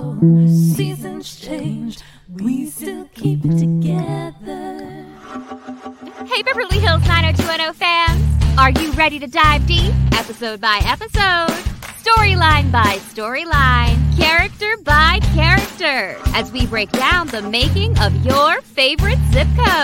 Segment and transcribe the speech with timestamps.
[0.00, 0.46] oh,
[0.76, 1.98] seasons change,
[2.28, 5.04] we still keep it together.
[6.26, 8.58] Hey, Beverly Hills 90210 fans!
[8.58, 11.50] Are you ready to dive deep, episode by episode,
[12.02, 19.18] storyline by storyline, character by character, as we break down the making of your favorite
[19.32, 19.83] zip code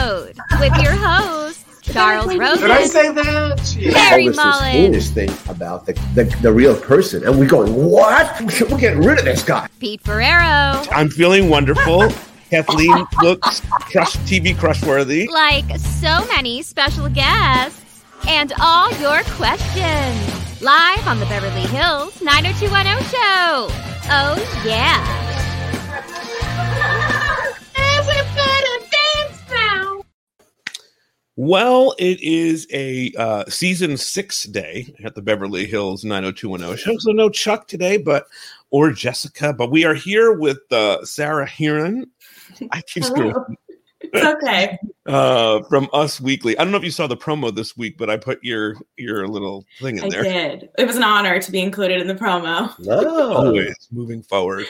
[2.01, 2.61] Charles Rosen.
[2.69, 3.77] Did I say that?
[3.79, 3.99] Yeah.
[3.99, 4.63] Harry all this Mullins.
[4.67, 8.41] heinous thing about the, the, the real person, and we're going, what?
[8.71, 9.69] We're getting rid of this guy.
[9.79, 12.09] Pete Ferrero, I'm feeling wonderful.
[12.51, 15.29] Kathleen looks crush TV crush worthy.
[15.29, 20.63] like so many special guests, and all your questions.
[20.63, 23.69] Live on the Beverly Hills 90210 show.
[24.13, 25.30] Oh, yeah.
[31.37, 36.99] Well, it is a uh, season six day at the Beverly Hills 90210 show.
[36.99, 38.27] So no Chuck today, but
[38.71, 42.05] or Jessica, but we are here with uh, Sarah Hearon.
[42.73, 43.35] I keep screwing.
[44.01, 44.79] It's okay.
[45.07, 46.57] Uh, from Us Weekly.
[46.57, 49.27] I don't know if you saw the promo this week, but I put your your
[49.27, 50.23] little thing in I there.
[50.23, 50.69] did.
[50.79, 52.79] It was an honor to be included in the promo.
[52.79, 53.33] No.
[53.33, 54.67] Always moving forward.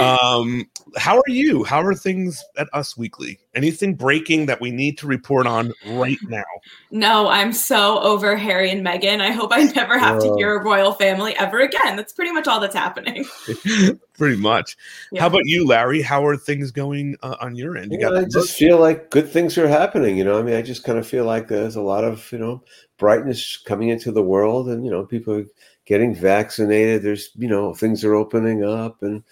[0.00, 1.64] Um, how are you?
[1.64, 3.38] How are things at Us Weekly?
[3.54, 6.42] Anything breaking that we need to report on right now?
[6.90, 9.20] No, I'm so over Harry and Meghan.
[9.20, 10.36] I hope I never have to Oh.
[10.36, 11.96] hear a royal family ever again.
[11.96, 13.24] That's pretty much all that's happening.
[14.18, 14.76] Pretty much.
[15.10, 15.22] Yeah.
[15.22, 16.00] How about you, Larry?
[16.02, 17.92] How are things going uh, on your end?
[17.92, 20.16] You Yeah, I the just feel like good things are happening.
[20.16, 22.38] You know, I mean, I just kind of feel like there's a lot of you
[22.38, 22.62] know
[22.98, 25.46] brightness coming into the world, and you know, people are
[25.86, 27.02] getting vaccinated.
[27.02, 29.24] There's you know things are opening up, and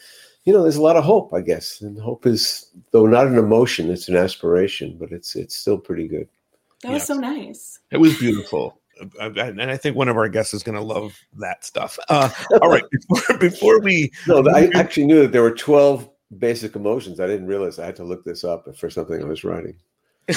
[0.45, 1.81] you know, there's a lot of hope, I guess.
[1.83, 6.09] And hope is though not an emotion, it's an aspiration, but it's it's still pretty
[6.09, 6.29] good.
[6.83, 7.07] That was Yes.
[7.09, 7.79] so nice.
[7.91, 8.79] It was beautiful.
[9.21, 11.99] I- I- And I think one of our guests is going to love that stuff.
[12.09, 12.29] Uh,
[12.61, 17.19] all right, before, before we No, I actually knew that there were twelve basic emotions.
[17.21, 19.75] I didn't realize I had to look this up for something I was writing.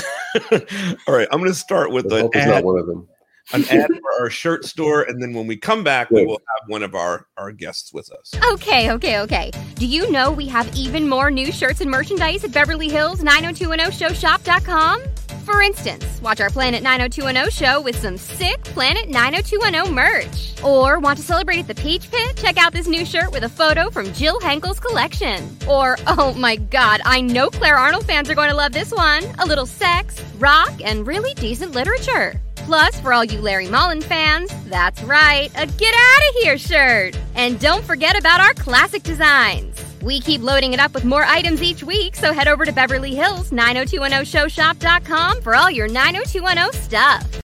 [0.52, 3.08] all right, I'm going to start with the an hope is not one of them.
[3.52, 6.70] An ad for our shirt store, and then when we come back, we will have
[6.70, 8.32] one of our our guests with us.
[8.54, 9.52] Okay, okay, okay.
[9.76, 15.04] Do you know we have even more new shirts and merchandise at Beverly Hills 90210showshop.com?
[15.44, 20.64] For instance, watch our Planet 90210 show with some sick Planet 90210 merch.
[20.64, 22.38] Or want to celebrate at the Peach Pit?
[22.38, 25.46] Check out this new shirt with a photo from Jill Henkel's collection.
[25.68, 29.26] Or, oh my god, I know Claire Arnold fans are going to love this one.
[29.40, 32.40] A little sex, rock, and really decent literature.
[32.66, 37.20] Plus, for all you Larry Mollin fans, that's right, a Get Out of Here shirt.
[37.36, 39.84] And don't forget about our classic designs.
[40.02, 43.16] We keep loading it up with more items each week, so head over to Beverly
[43.16, 47.42] Hills 90210showshop.com for all your 90210 stuff.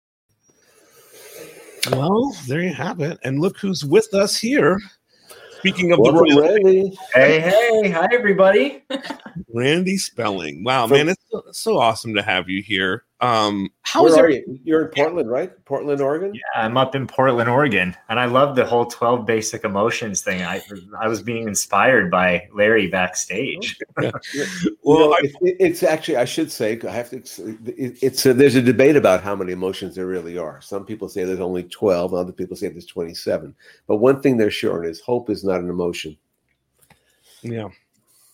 [1.91, 3.17] Well, there you have it.
[3.23, 4.79] And look who's with us here.
[5.59, 6.97] Speaking of the Welcome, royal, Randy.
[7.16, 8.83] Hey, hey, hi everybody.
[9.53, 10.63] Randy Spelling.
[10.63, 13.03] Wow, From- man, it's so, so awesome to have you here.
[13.19, 14.44] Um, how Where is are it?
[14.47, 14.59] you?
[14.63, 15.51] You're in Portland, right?
[15.66, 16.35] Portland, Oregon.
[16.35, 20.44] Yeah, I'm up in Portland, Oregon, and I love the whole 12 basic emotions thing.
[20.44, 20.61] I
[21.00, 23.77] I was being inspired by Larry backstage.
[23.97, 24.11] Well,
[24.83, 27.17] Well, I- it, it- it's actually I should say I have to.
[27.17, 30.61] It, it's a, there's a debate about how many emotions there really are.
[30.61, 32.13] Some people say there's only twelve.
[32.13, 33.56] Other people say there's twenty seven.
[33.88, 36.16] But one thing they're sure is hope is not an emotion.
[37.41, 37.67] yeah,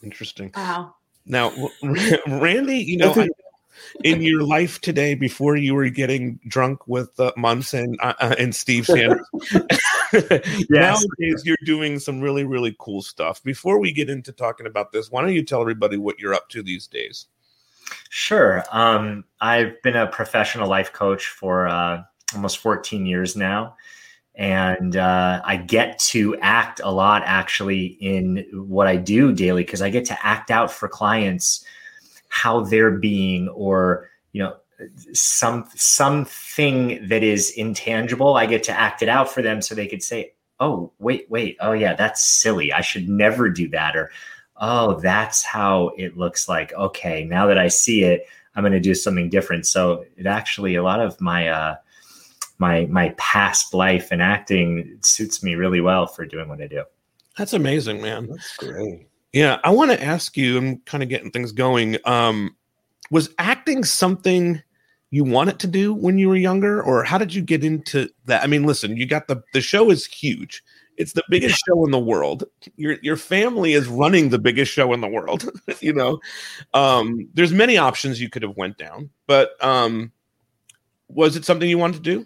[0.04, 0.52] interesting.
[0.56, 0.96] Wow.
[1.26, 1.54] Now,
[2.28, 3.30] Randy, you know, I-
[4.04, 8.56] in your life today, before you were getting drunk with uh, Munson uh, uh, and
[8.56, 9.26] Steve Sanders,
[10.70, 13.44] nowadays you're doing some really, really cool stuff.
[13.44, 16.50] Before we get into talking about this, why don't you tell everybody what you're up
[16.50, 17.28] to these days?
[18.10, 18.64] Sure.
[18.72, 23.76] Um, I've been a professional life coach for uh, almost 14 years now.
[24.36, 29.82] And uh, I get to act a lot actually in what I do daily because
[29.82, 31.66] I get to act out for clients
[32.34, 34.56] how they're being or, you know,
[35.14, 38.36] some something that is intangible.
[38.36, 41.58] I get to act it out for them so they could say, oh, wait, wait,
[41.60, 42.74] oh, yeah, that's silly.
[42.74, 43.96] I should never do that.
[43.96, 44.10] Or,
[44.57, 46.74] oh, that's how it looks like.
[46.74, 48.25] Okay, now that I see it,
[48.56, 49.68] I'm going to do something different.
[49.68, 51.75] So it actually, a lot of my, uh,
[52.57, 56.84] my, my past life and acting suits me really well for doing what I do.
[57.38, 58.28] That's amazing, man.
[58.28, 59.07] That's great.
[59.33, 60.57] Yeah, I want to ask you.
[60.57, 61.97] I'm kind of getting things going.
[62.06, 62.56] Um,
[63.09, 64.62] was acting something
[65.09, 68.44] you wanted to do when you were younger, or how did you get into that?
[68.44, 70.63] I mean, listen, you got the the show is huge.
[70.97, 72.44] It's the biggest show in the world.
[72.77, 75.50] Your your family is running the biggest show in the world.
[75.81, 76.19] you know,
[76.75, 80.12] um, there's many options you could have went down, but um,
[81.07, 82.25] was it something you wanted to do?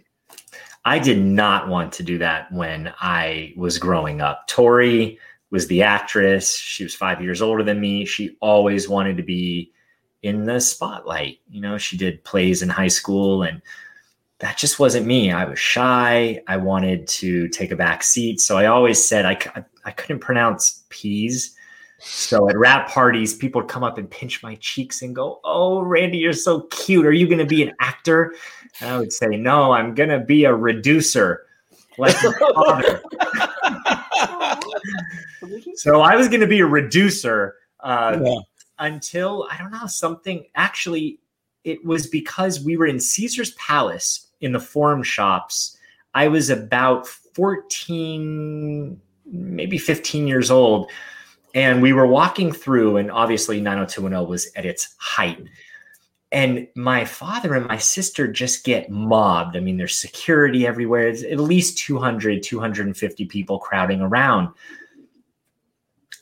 [0.84, 4.48] I did not want to do that when I was growing up.
[4.48, 5.20] Tori
[5.50, 6.58] was the actress.
[6.58, 8.06] She was five years older than me.
[8.06, 9.72] She always wanted to be
[10.24, 11.40] in the spotlight.
[11.50, 13.62] You know, she did plays in high school and
[14.40, 15.32] that just wasn't me.
[15.32, 16.42] I was shy.
[16.48, 18.40] I wanted to take a back seat.
[18.40, 21.56] So I always said I I couldn't pronounce peas.
[22.00, 25.82] So at rap parties, people would come up and pinch my cheeks and go, Oh,
[25.82, 27.08] Randy, you're so cute.
[27.08, 28.36] Are you going to be an actor?
[28.80, 31.48] And I would say, No, I'm going to be a reducer
[31.98, 33.02] like my father.
[35.76, 38.40] so I was going to be a reducer uh, Yeah.
[38.80, 40.46] until I don't know something.
[40.56, 41.20] Actually,
[41.64, 45.78] it was because we were in Caesar's Palace in the forum shops.
[46.14, 50.90] I was about 14, maybe 15 years old.
[51.54, 55.44] And we were walking through, and obviously 90210 was at its height.
[56.32, 59.56] And my father and my sister just get mobbed.
[59.56, 61.08] I mean, there's security everywhere.
[61.08, 64.50] It's at least 200, 250 people crowding around.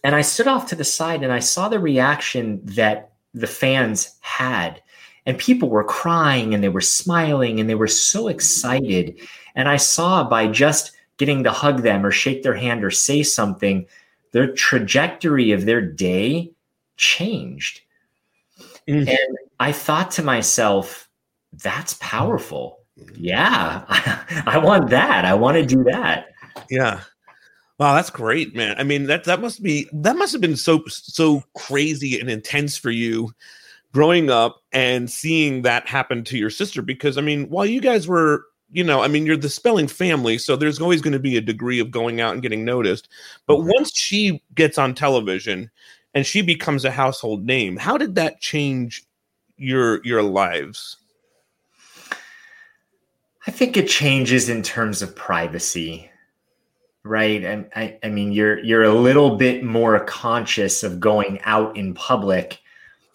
[0.05, 4.15] And I stood off to the side and I saw the reaction that the fans
[4.19, 4.79] had.
[5.25, 9.19] And people were crying and they were smiling and they were so excited.
[9.55, 13.23] And I saw by just getting to hug them or shake their hand or say
[13.23, 13.87] something,
[14.31, 16.51] their trajectory of their day
[16.97, 17.81] changed.
[18.87, 19.09] Mhm.
[19.09, 21.09] And I thought to myself,
[21.63, 22.77] that's powerful.
[23.15, 23.85] Yeah,
[24.45, 25.25] I want that.
[25.25, 26.27] I want to do that.
[26.69, 27.01] Yeah.
[27.77, 28.75] Wow, that's great, man.
[28.77, 32.77] I mean, that that must be that must have been so so crazy and intense
[32.77, 33.33] for you
[33.91, 38.07] growing up and seeing that happen to your sister because I mean, while you guys
[38.07, 41.37] were, you know, I mean, you're the spelling family, so there's always going to be
[41.37, 43.09] a degree of going out and getting noticed.
[43.45, 43.71] But mm-hmm.
[43.75, 45.69] once she gets on television
[46.13, 49.03] and she becomes a household name, how did that change
[49.57, 50.97] your your lives?
[53.47, 56.09] I think it changes in terms of privacy,
[57.05, 57.43] right?
[57.43, 61.93] And I, I mean, you're you're a little bit more conscious of going out in
[61.93, 62.59] public.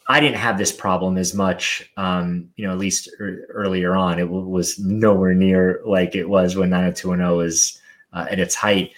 [0.09, 4.19] I didn't have this problem as much, um, you know, at least er- earlier on.
[4.19, 7.79] It w- was nowhere near like it was when 90210 was
[8.13, 8.93] uh, at its height.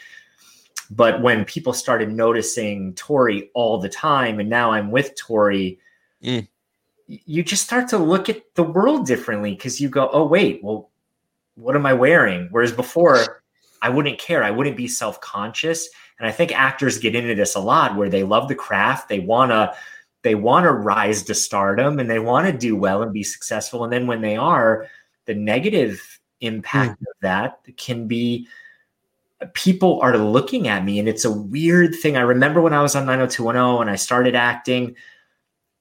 [0.91, 5.79] But when people started noticing Tori all the time, and now I'm with Tori,
[6.23, 6.47] Mm.
[7.09, 10.89] you just start to look at the world differently because you go, oh, wait, well,
[11.57, 12.47] what am I wearing?
[12.53, 13.42] Whereas before,
[13.83, 14.43] I wouldn't care.
[14.43, 15.89] I wouldn't be self conscious.
[16.19, 19.09] And I think actors get into this a lot where they love the craft.
[19.09, 19.75] They want to.
[20.23, 23.83] They want to rise to stardom and they want to do well and be successful.
[23.83, 24.87] And then when they are,
[25.25, 27.07] the negative impact hmm.
[27.09, 28.47] of that can be
[29.55, 32.17] people are looking at me and it's a weird thing.
[32.17, 34.95] I remember when I was on 90210 and I started acting,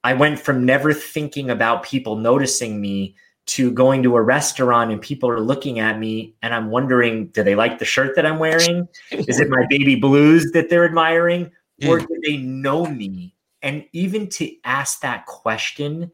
[0.04, 3.16] I went from never thinking about people noticing me
[3.48, 7.44] to going to a restaurant and people are looking at me and I'm wondering, do
[7.44, 8.88] they like the shirt that I'm wearing?
[9.12, 11.52] Is it my baby blues that they're admiring?
[11.88, 13.36] Or do they know me?
[13.64, 16.12] And even to ask that question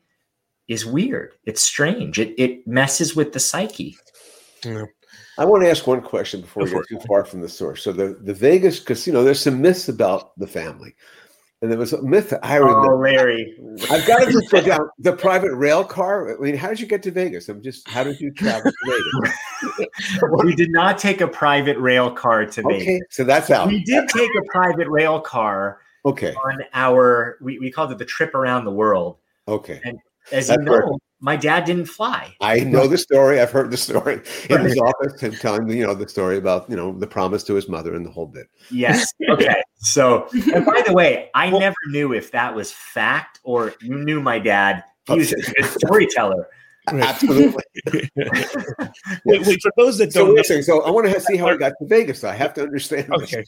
[0.68, 1.34] is weird.
[1.44, 2.20] It's strange.
[2.20, 3.98] It, it messes with the psyche.
[4.66, 7.84] I want to ask one question before we Go get too far from the source.
[7.84, 10.96] So the, the Vegas casino, there's some myths about the family.
[11.62, 12.98] And there was a myth I Oh, remember.
[13.02, 13.58] Larry.
[13.90, 16.38] I've got to just go down the private rail car.
[16.38, 17.50] I mean, how did you get to Vegas?
[17.50, 19.88] I'm just, how did you travel to Vegas?
[20.44, 22.84] we did not take a private rail car to Vegas.
[22.84, 23.68] Okay, so that's out.
[23.70, 28.06] We did take a private rail car Okay, on our, we, we called it the
[28.06, 29.18] trip around the world.
[29.48, 29.82] okay.
[30.32, 31.00] As you know.
[31.20, 32.36] My dad didn't fly.
[32.42, 33.40] I know the story.
[33.40, 36.76] I've heard the story in his office and telling you know, the story about, you
[36.76, 38.48] know, the promise to his mother and the whole bit.
[38.70, 39.12] Yes.
[39.30, 39.62] Okay.
[39.78, 44.22] So, and by the way, I never knew if that was fact or you knew
[44.22, 44.84] my dad.
[45.08, 46.50] He oh, was a good storyteller.
[46.88, 47.64] Absolutely.
[49.26, 51.48] Wait, wait, for those that So, don't know, listen, so I want to see how
[51.48, 52.24] I got to Vegas.
[52.24, 53.08] I have to understand.
[53.10, 53.34] this.
[53.34, 53.46] okay.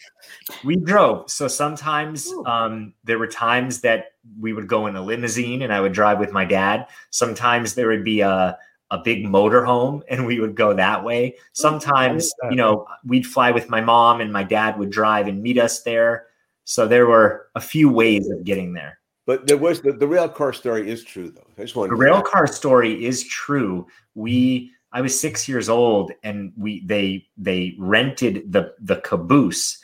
[0.63, 1.29] We drove.
[1.31, 5.81] So sometimes um, there were times that we would go in a limousine and I
[5.81, 6.87] would drive with my dad.
[7.11, 8.57] Sometimes there would be a,
[8.91, 11.35] a big motorhome and we would go that way.
[11.53, 15.57] Sometimes, you know, we'd fly with my mom and my dad would drive and meet
[15.57, 16.27] us there.
[16.65, 18.98] So there were a few ways of getting there.
[19.29, 21.45] But there was the, the rail car story is true, though.
[21.55, 23.85] I just wanted The to rail car story is true.
[24.15, 29.77] We I was six years old and we they they rented the the caboose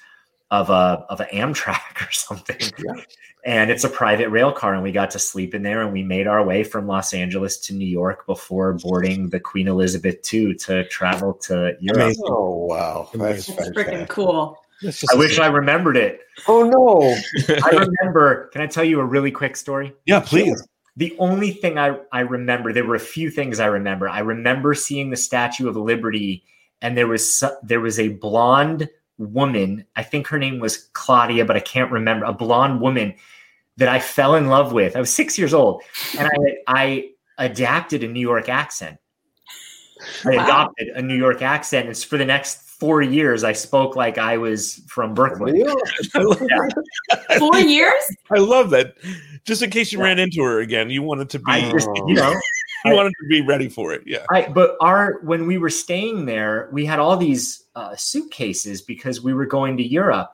[0.49, 2.59] of a of an Amtrak or something.
[2.59, 3.03] Yeah.
[3.45, 6.01] And it's a private rail car, and we got to sleep in there and we
[6.01, 10.55] made our way from Los Angeles to New York before boarding the Queen Elizabeth II
[10.55, 12.15] to travel to Europe.
[12.23, 13.09] Oh, wow.
[13.13, 14.64] That's That's freaking cool.
[14.81, 16.21] That's just I wish I remembered it.
[16.47, 17.55] Oh, no.
[17.63, 17.69] I
[18.01, 19.93] remember, can I tell you a really quick story?
[20.05, 20.61] yeah, please.
[20.97, 24.09] the only thing I, I remember, there were a few things I remember.
[24.09, 26.43] I remember seeing the Statue of Liberty,
[26.81, 29.85] and there was so- there was a blonde woman.
[29.95, 32.25] I think her name was Claudia, but I can't remember.
[32.25, 33.15] A blonde woman
[33.77, 34.95] that I fell in love with.
[34.95, 35.83] I was six years old,
[36.17, 38.97] and I I adapted a New York accent.
[40.25, 40.43] I Wow.
[40.43, 41.87] adopted a New York accent.
[41.89, 43.43] It's for the next four years.
[43.43, 45.55] I spoke like I was from Brooklyn.
[46.15, 47.37] Yeah.
[47.37, 48.03] Four years?
[48.31, 48.95] I love that.
[49.45, 52.15] Just in case you ran into her again, you wanted to be I just, you
[52.15, 52.33] know,
[52.85, 54.03] you wanted to be ready for it.
[54.05, 54.25] Yeah.
[54.31, 59.21] I, but our when we were staying there, we had all these uh, suitcases because
[59.21, 60.31] we were going to Europe,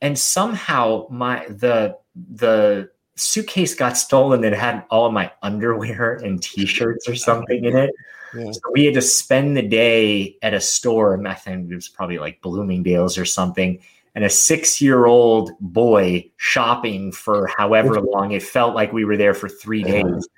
[0.00, 1.96] and somehow my the
[2.32, 7.76] the suitcase got stolen and had all of my underwear and t-shirts or something in
[7.76, 7.90] it.
[8.34, 8.52] Yeah.
[8.52, 11.88] So we had to spend the day at a store, and I think it was
[11.88, 13.80] probably like Bloomingdale's or something.
[14.14, 19.48] And a six-year-old boy shopping for however long it felt like we were there for
[19.48, 20.02] three uh-huh.
[20.02, 20.28] days.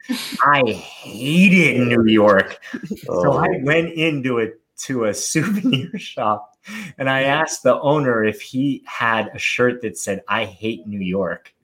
[0.44, 2.58] I hated New York.
[2.96, 3.60] So I oh.
[3.62, 4.48] went into a
[4.84, 6.52] to a souvenir shop
[6.98, 11.00] and I asked the owner if he had a shirt that said "I hate New
[11.00, 11.54] York."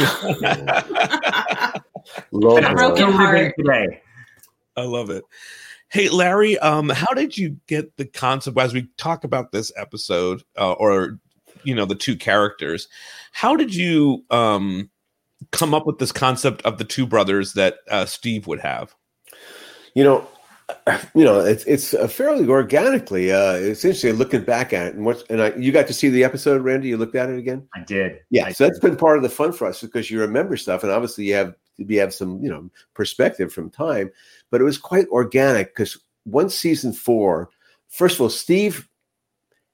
[2.32, 3.54] Love And Broken heart.
[3.58, 4.00] today.
[4.76, 5.24] I love it.
[5.88, 10.42] Hey, Larry, um, how did you get the concept as we talk about this episode,
[10.58, 11.18] uh, or
[11.64, 12.88] you know, the two characters?
[13.32, 14.90] How did you um
[15.52, 18.94] come up with this concept of the two brothers that uh, Steve would have?
[19.96, 20.28] you know,
[21.14, 23.30] you know, it's it's uh, fairly organically.
[23.30, 26.08] Uh, it's interesting looking back at it, and what and I, you got to see
[26.08, 26.88] the episode, Randy.
[26.88, 27.68] You looked at it again.
[27.74, 28.20] I did.
[28.30, 30.82] Yeah, I so that's been part of the fun for us because you remember stuff,
[30.82, 34.10] and obviously you have you have some you know perspective from time.
[34.50, 37.50] But it was quite organic because once season four,
[37.88, 38.88] first of all, Steve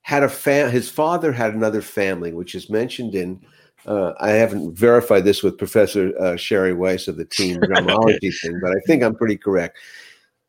[0.02, 0.70] had a fam.
[0.70, 3.40] His father had another family, which is mentioned in.
[3.84, 8.60] Uh, I haven't verified this with Professor uh, Sherry Weiss of the team dramaology thing,
[8.62, 9.78] but I think I'm pretty correct.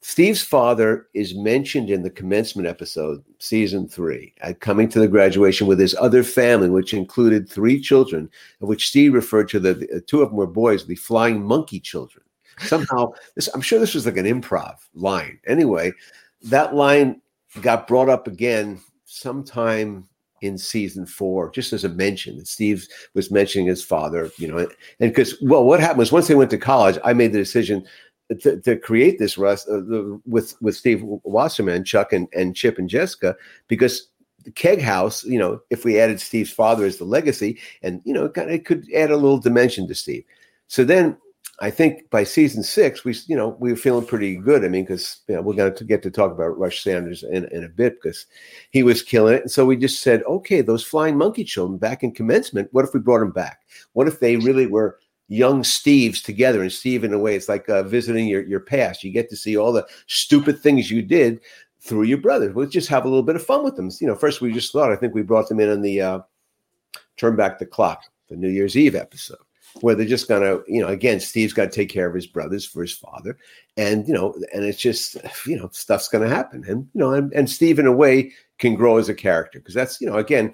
[0.05, 5.65] Steve's father is mentioned in the commencement episode, season three, at coming to the graduation
[5.65, 8.29] with his other family, which included three children,
[8.59, 11.41] of which Steve referred to the, the uh, two of them were boys, the flying
[11.41, 12.21] monkey children.
[12.59, 15.39] Somehow, this I'm sure this was like an improv line.
[15.47, 15.93] Anyway,
[16.43, 17.21] that line
[17.61, 20.05] got brought up again sometime
[20.41, 22.37] in season four, just as a mention.
[22.37, 24.69] that Steve was mentioning his father, you know, and
[24.99, 27.85] because well, what happened was once they went to college, I made the decision
[28.41, 32.77] to, to create this Russ uh, the, with with Steve Wasserman, Chuck, and, and Chip
[32.77, 33.35] and Jessica
[33.67, 34.07] because
[34.43, 38.13] the Keg House, you know, if we added Steve's father as the legacy, and you
[38.13, 40.23] know, it, kind of, it could add a little dimension to Steve.
[40.67, 41.17] So then,
[41.59, 44.65] I think by season six, we you know we were feeling pretty good.
[44.65, 47.45] I mean, because you know, we're going to get to talk about Rush Sanders in,
[47.51, 48.25] in a bit because
[48.71, 52.03] he was killing it, and so we just said, okay, those flying monkey children back
[52.03, 52.69] in commencement.
[52.71, 53.61] What if we brought them back?
[53.93, 54.99] What if they really were
[55.33, 56.61] young Steves together.
[56.61, 59.03] And Steve, in a way, it's like uh, visiting your, your past.
[59.03, 61.41] You get to see all the stupid things you did
[61.81, 62.53] through your brothers.
[62.53, 63.89] We'll just have a little bit of fun with them.
[63.99, 66.19] You know, first we just thought, I think we brought them in on the uh,
[67.17, 69.37] Turn Back the Clock, the New Year's Eve episode,
[69.81, 72.63] where they're just gonna, you know, again, Steve's got to take care of his brothers
[72.65, 73.37] for his father,
[73.75, 77.33] and you know, and it's just, you know, stuff's gonna happen, and you know, and,
[77.33, 80.53] and Steve, in a way, can grow as a character because that's, you know, again,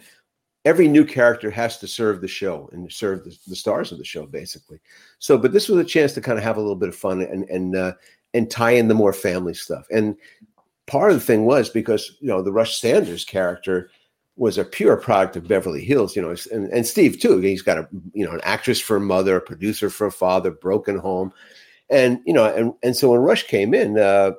[0.65, 4.05] every new character has to serve the show and serve the, the stars of the
[4.05, 4.79] show, basically.
[5.19, 7.21] So, but this was a chance to kind of have a little bit of fun
[7.21, 7.93] and and uh,
[8.33, 9.85] and tie in the more family stuff.
[9.91, 10.15] And
[10.87, 13.89] part of the thing was because you know the Rush Sanders character
[14.35, 17.39] was a pure product of Beverly Hills, you know, and, and Steve too.
[17.39, 20.51] He's got a you know an actress for a mother, a producer for a father,
[20.51, 21.33] broken home,
[21.89, 24.31] and you know, and and so when Rush came in, uh,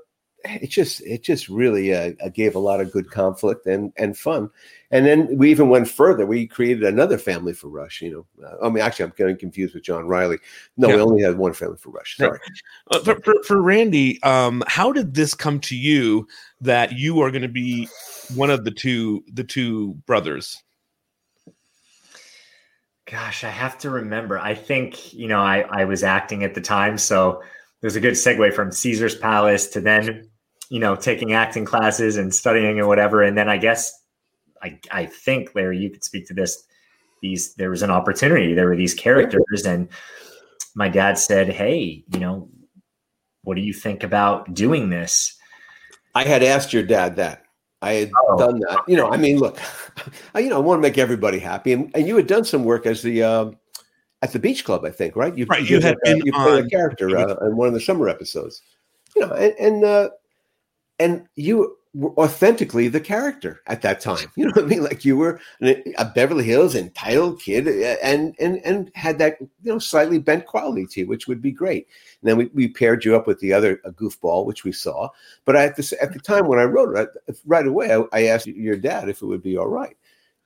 [0.44, 4.50] it just it just really uh, gave a lot of good conflict and and fun.
[4.90, 6.26] And then we even went further.
[6.26, 8.02] We created another family for Rush.
[8.02, 10.38] You know, uh, I mean, actually, I'm getting confused with John Riley.
[10.76, 12.16] No, we only had one family for Rush.
[12.16, 12.38] Sorry.
[12.90, 16.26] Uh, for, for, for Randy, um, how did this come to you
[16.60, 17.88] that you are going to be
[18.34, 20.62] one of the two the two brothers?
[23.10, 24.38] Gosh, I have to remember.
[24.38, 26.96] I think, you know, I, I was acting at the time.
[26.96, 27.42] So
[27.80, 30.28] there's a good segue from Caesar's Palace to then,
[30.68, 33.22] you know, taking acting classes and studying and whatever.
[33.22, 33.92] And then I guess,
[34.62, 36.62] I, I think, Larry, you could speak to this.
[37.22, 38.54] These, there was an opportunity.
[38.54, 39.64] There were these characters.
[39.66, 39.88] And
[40.74, 42.48] my dad said, Hey, you know,
[43.42, 45.36] what do you think about doing this?
[46.14, 47.44] I had asked your dad that.
[47.82, 48.36] I had Oh.
[48.36, 48.82] done that.
[48.86, 49.58] You know, I mean, look,
[50.34, 52.64] I, you know, I want to make everybody happy, and, and you had done some
[52.64, 53.56] work as the um,
[54.22, 55.36] at the beach club, I think, right?
[55.36, 57.80] You, Right, you had uh, been you played a character uh, in one of the
[57.80, 58.62] summer episodes.
[59.16, 60.10] You know, and and, uh,
[60.98, 64.30] and you were authentically the character at that time.
[64.36, 64.84] You know what I mean?
[64.84, 69.48] Like you were a Beverly Hills entitled kid, uh, and and and had that you
[69.72, 71.88] know slightly bent quality to you, which would be great.
[72.20, 75.08] And then we, we paired you up with the other a goofball, which we saw.
[75.44, 77.08] But at the at the time when I wrote it,
[77.44, 79.96] right away, I, I asked your dad if it would be all right.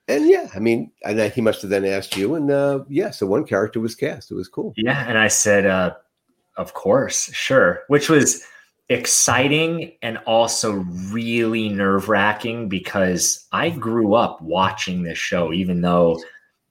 [0.07, 3.11] And yeah, I mean, and then he must have then asked you, and uh, yeah,
[3.11, 4.31] so one character was cast.
[4.31, 4.75] It was cool.
[4.77, 5.95] Yeah, and I said, uh,
[6.59, 8.45] "Of course, sure," which was
[8.91, 10.73] exciting and also
[11.11, 16.21] really nerve wracking because I grew up watching this show, even though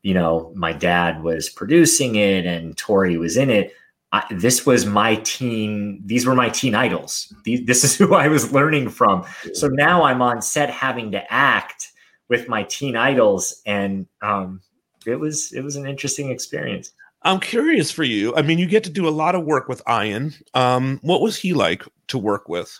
[0.03, 3.73] you know my dad was producing it and Tori was in it.
[4.11, 7.33] I, this was my teen; these were my teen idols.
[7.45, 9.25] These, this is who I was learning from.
[9.53, 11.92] So now I'm on set having to act
[12.33, 14.59] with my teen idols, and um,
[15.05, 16.91] it was it was an interesting experience.
[17.21, 18.35] I'm curious for you.
[18.35, 20.33] I mean, you get to do a lot of work with Ian.
[20.55, 22.79] Um, what was he like to work with?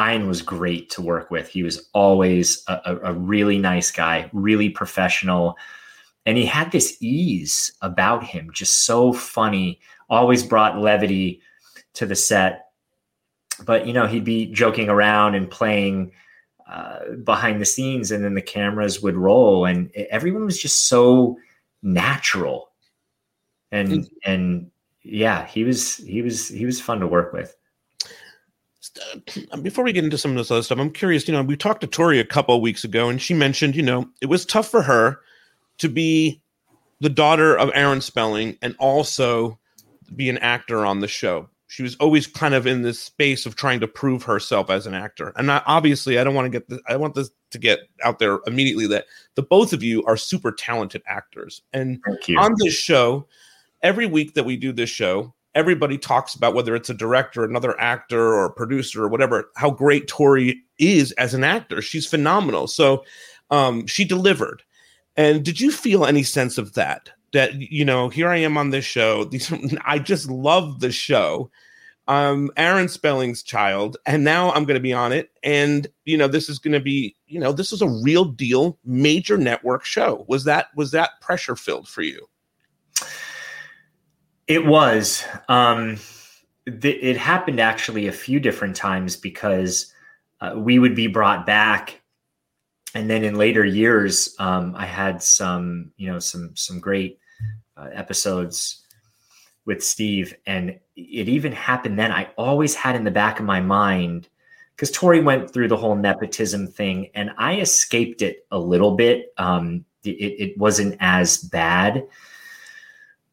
[0.00, 1.48] Ian was great to work with.
[1.48, 5.58] He was always a, a, a really nice guy, really professional,
[6.24, 9.80] and he had this ease about him, just so funny.
[10.08, 11.42] Always brought levity
[11.92, 12.70] to the set.
[13.66, 16.12] But you know, he'd be joking around and playing
[16.68, 21.38] uh, behind the scenes, and then the cameras would roll, and everyone was just so
[21.82, 22.70] natural,
[23.72, 24.30] and mm-hmm.
[24.30, 24.70] and
[25.02, 27.56] yeah, he was he was he was fun to work with.
[29.52, 31.26] Uh, before we get into some of this other stuff, I'm curious.
[31.26, 33.82] You know, we talked to Tori a couple of weeks ago, and she mentioned, you
[33.82, 35.20] know, it was tough for her
[35.78, 36.42] to be
[37.00, 39.58] the daughter of Aaron Spelling and also
[40.14, 43.54] be an actor on the show she was always kind of in this space of
[43.54, 45.32] trying to prove herself as an actor.
[45.36, 48.18] And I, obviously, I don't want to get this, I want this to get out
[48.18, 51.62] there immediately that the both of you are super talented actors.
[51.74, 52.00] And
[52.38, 53.28] on this show,
[53.82, 57.78] every week that we do this show, everybody talks about whether it's a director, another
[57.78, 61.82] actor, or producer, or whatever, how great Tori is as an actor.
[61.82, 62.66] She's phenomenal.
[62.66, 63.04] So
[63.50, 64.62] um, she delivered.
[65.16, 67.10] And did you feel any sense of that?
[67.32, 69.24] That you know here i am on this show.
[69.30, 69.52] These
[69.84, 71.50] i just love the show.
[72.06, 75.30] Um aaron spelling's child and now i'm going to be on it.
[75.42, 78.78] And you know this is going to be you know this is a real deal
[78.84, 80.24] major network show.
[80.28, 82.28] Was that was that pressure filled for you?
[84.46, 85.24] It was.
[85.48, 85.98] Um
[86.66, 89.92] th- it happened actually a few different times because
[90.40, 92.00] uh, we would be brought back
[92.94, 97.18] and then in later years, um, I had some, you know, some some great
[97.76, 98.84] uh, episodes
[99.66, 102.10] with Steve, and it even happened then.
[102.10, 104.28] I always had in the back of my mind
[104.74, 109.32] because Tori went through the whole nepotism thing, and I escaped it a little bit.
[109.36, 112.06] Um, it, it wasn't as bad,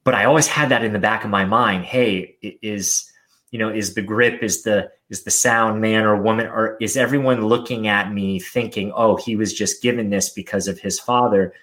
[0.03, 1.85] but I always had that in the back of my mind.
[1.85, 3.11] Hey, is
[3.55, 6.97] you know, is the grip, is the is the sound man or woman, or is
[6.97, 11.53] everyone looking at me thinking, oh, he was just given this because of his father,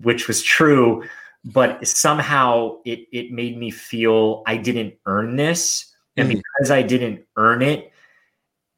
[0.00, 1.02] which was true,
[1.44, 5.92] but somehow it it made me feel I didn't earn this.
[6.16, 6.38] And mm-hmm.
[6.38, 7.90] because I didn't earn it,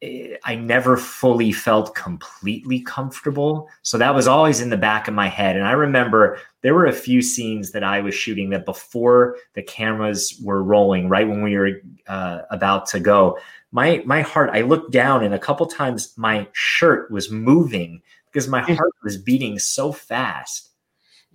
[0.03, 3.71] I never fully felt completely comfortable.
[3.81, 5.57] So that was always in the back of my head.
[5.57, 9.63] And I remember there were a few scenes that I was shooting that before the
[9.63, 13.39] cameras were rolling, right when we were uh, about to go,
[13.73, 14.51] my my heart.
[14.53, 18.77] I looked down, and a couple times my shirt was moving because my mm.
[18.77, 20.71] heart was beating so fast.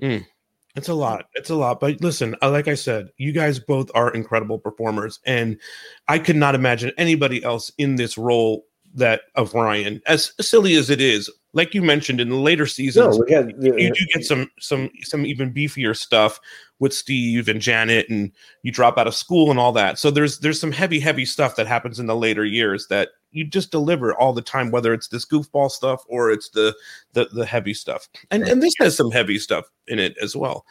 [0.01, 0.25] Mm.
[0.75, 1.25] It's a lot.
[1.33, 1.79] It's a lot.
[1.79, 5.19] But listen, uh, like I said, you guys both are incredible performers.
[5.25, 5.59] And
[6.07, 10.89] I could not imagine anybody else in this role that of Ryan, as silly as
[10.89, 11.29] it is.
[11.53, 14.89] Like you mentioned in the later seasons, no, had, you, you do get some some
[15.01, 16.39] some even beefier stuff
[16.79, 18.31] with Steve and Janet, and
[18.63, 19.99] you drop out of school and all that.
[19.99, 23.45] So there's there's some heavy heavy stuff that happens in the later years that you
[23.45, 26.75] just deliver all the time, whether it's this goofball stuff or it's the
[27.13, 28.07] the, the heavy stuff.
[28.29, 30.65] And and this has some heavy stuff in it as well.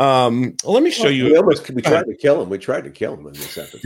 [0.00, 1.24] Um, let me show well, you.
[1.26, 2.48] We almost we tried to kill him.
[2.48, 3.84] We tried to kill him in this episode.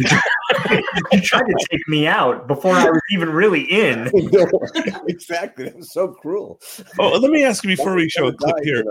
[1.12, 4.08] you tried to take me out before I was even really in.
[5.08, 5.64] exactly.
[5.64, 6.60] That was so cruel.
[7.00, 8.84] Oh, let me ask you before we show a clip here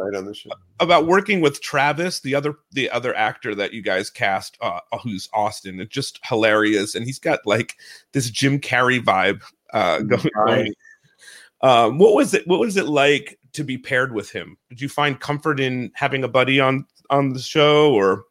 [0.81, 5.29] about working with Travis, the other the other actor that you guys cast, uh, who's
[5.31, 5.79] Austin.
[5.79, 7.75] It's just hilarious, and he's got like
[8.11, 9.41] this Jim Carrey vibe
[9.73, 10.29] uh, going.
[10.35, 10.73] Right.
[11.61, 12.45] Um, what was it?
[12.47, 14.57] What was it like to be paired with him?
[14.69, 18.25] Did you find comfort in having a buddy on on the show, or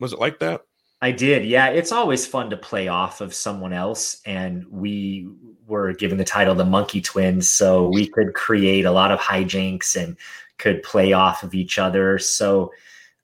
[0.00, 0.62] was it like that?
[1.00, 1.44] I did.
[1.44, 5.28] Yeah, it's always fun to play off of someone else, and we
[5.66, 10.00] were given the title the Monkey Twins, so we could create a lot of hijinks
[10.00, 10.16] and
[10.58, 12.18] could play off of each other.
[12.18, 12.72] So,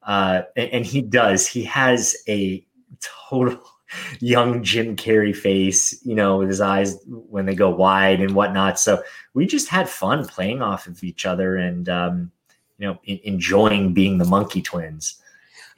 [0.04, 1.48] uh, and, and he does.
[1.48, 2.64] He has a
[3.00, 3.60] total
[4.20, 8.78] young Jim Carrey face, you know, with his eyes when they go wide and whatnot.
[8.78, 9.02] So
[9.34, 12.30] we just had fun playing off of each other and, um,
[12.78, 15.16] you know, enjoying being the monkey twins.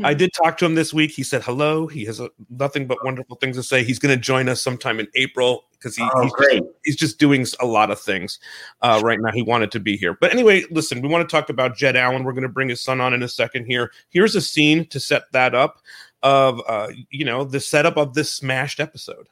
[0.05, 1.11] I did talk to him this week.
[1.11, 1.87] He said hello.
[1.87, 3.83] He has uh nothing but wonderful things to say.
[3.83, 6.59] He's going to join us sometime in April because he, Oh, he's, great.
[6.59, 8.39] Just, he's just doing a lot of things
[8.83, 9.33] uh, right now.
[9.33, 10.15] He wanted to be here.
[10.21, 12.25] But anyway, listen, we want to talk about Jed Allen.
[12.25, 13.91] We're going to bring his son on in a second here.
[14.11, 15.81] Here's a scene to set that up
[16.23, 19.29] of, uh, you know, the setup of this smashed episode.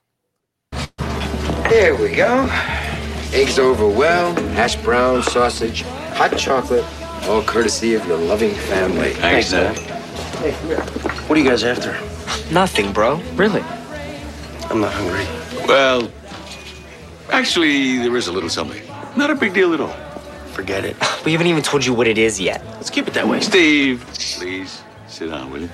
[1.68, 2.48] There we go.
[3.33, 6.85] Eggs over well, hash brown, sausage, hot chocolate,
[7.28, 9.14] all courtesy of your loving family.
[9.14, 9.76] Thanks, Dad.
[11.28, 11.92] What are you guys after?
[12.52, 13.16] Nothing, bro.
[13.34, 13.62] Really?
[14.70, 15.26] I'm not hungry.
[15.66, 16.10] Well,
[17.30, 18.82] actually, there is a little something.
[19.16, 19.94] Not a big deal at all.
[20.52, 20.96] Forget it.
[21.24, 22.62] We haven't even told you what it is yet.
[22.74, 23.40] Let's keep it that way.
[23.40, 25.70] Steve, please sit down, will you?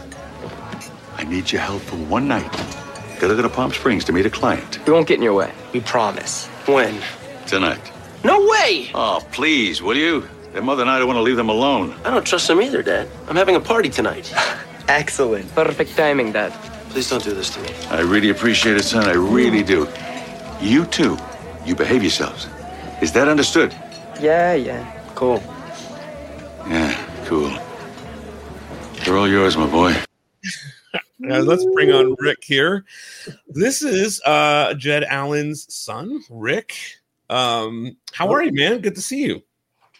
[1.16, 2.52] I need your help for one night.
[3.18, 4.78] Gotta go to Palm Springs to meet a client.
[4.86, 5.50] We won't get in your way.
[5.72, 6.46] We promise.
[6.66, 7.02] When?
[7.48, 7.80] Tonight.
[8.22, 8.92] No way!
[8.94, 10.28] Oh, please, will you?
[10.52, 11.94] Their mother and I don't want to leave them alone.
[12.04, 13.08] I don't trust them either, Dad.
[13.28, 14.32] I'm having a party tonight.
[14.88, 15.52] Excellent.
[15.54, 16.52] Perfect timing, Dad.
[16.90, 17.70] Please don't do this to me.
[17.88, 19.04] I really appreciate it, son.
[19.04, 19.88] I really do.
[20.60, 21.16] You too.
[21.64, 22.48] You behave yourselves.
[23.00, 23.72] Is that understood?
[24.20, 24.82] Yeah, yeah.
[25.14, 25.40] Cool.
[26.68, 27.50] Yeah, cool.
[29.04, 29.94] They're all yours, my boy.
[31.30, 32.82] Uh, let's bring on Rick here.
[33.46, 36.74] This is uh, Jed Allen's son, Rick.
[37.28, 38.80] Um, how are you, man?
[38.80, 39.42] Good to see you.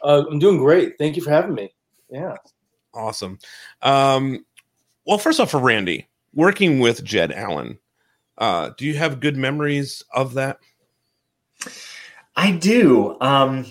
[0.03, 0.99] Uh, I'm doing great.
[0.99, 1.73] Thank you for having me.
[2.11, 2.37] Yeah.
[2.93, 3.39] Awesome.
[3.83, 4.45] Um,
[5.07, 7.79] well, first off, for Randy, working with Jed Allen,
[8.39, 10.59] uh, do you have good memories of that?
[12.37, 13.17] I do.
[13.21, 13.67] Um,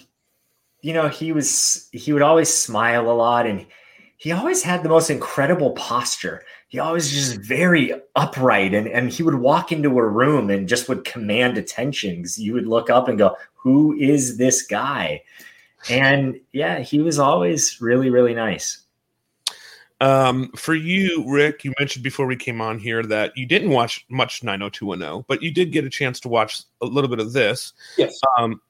[0.82, 3.66] you know, he was he would always smile a lot and
[4.18, 6.44] he always had the most incredible posture.
[6.68, 10.88] He always just very upright and, and he would walk into a room and just
[10.88, 15.24] would command attention because you would look up and go, Who is this guy?
[15.90, 18.82] And yeah, he was always really, really nice.
[20.02, 24.06] Um, for you, Rick, you mentioned before we came on here that you didn't watch
[24.10, 27.74] much 90210, but you did get a chance to watch a little bit of this.
[27.98, 28.20] Yes.
[28.38, 28.62] Um,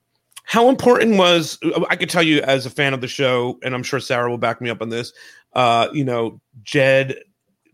[0.44, 3.84] how important was I could tell you as a fan of the show, and I'm
[3.84, 5.12] sure Sarah will back me up on this.
[5.52, 7.16] Uh, you know, Jed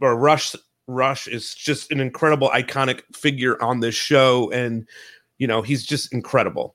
[0.02, 0.54] or Rush
[0.86, 4.86] Rush is just an incredible iconic figure on this show, and
[5.38, 6.74] you know, he's just incredible.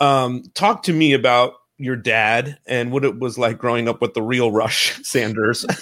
[0.00, 4.14] Um, talk to me about your dad and what it was like growing up with
[4.14, 5.64] the real Rush Sanders.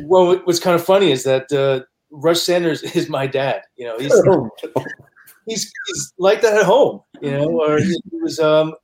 [0.00, 3.62] Well, what's kind of funny is that uh, Rush Sanders is my dad.
[3.76, 4.12] You know, he's
[5.46, 7.00] he's he's like that at home.
[7.22, 8.74] You know, or he was um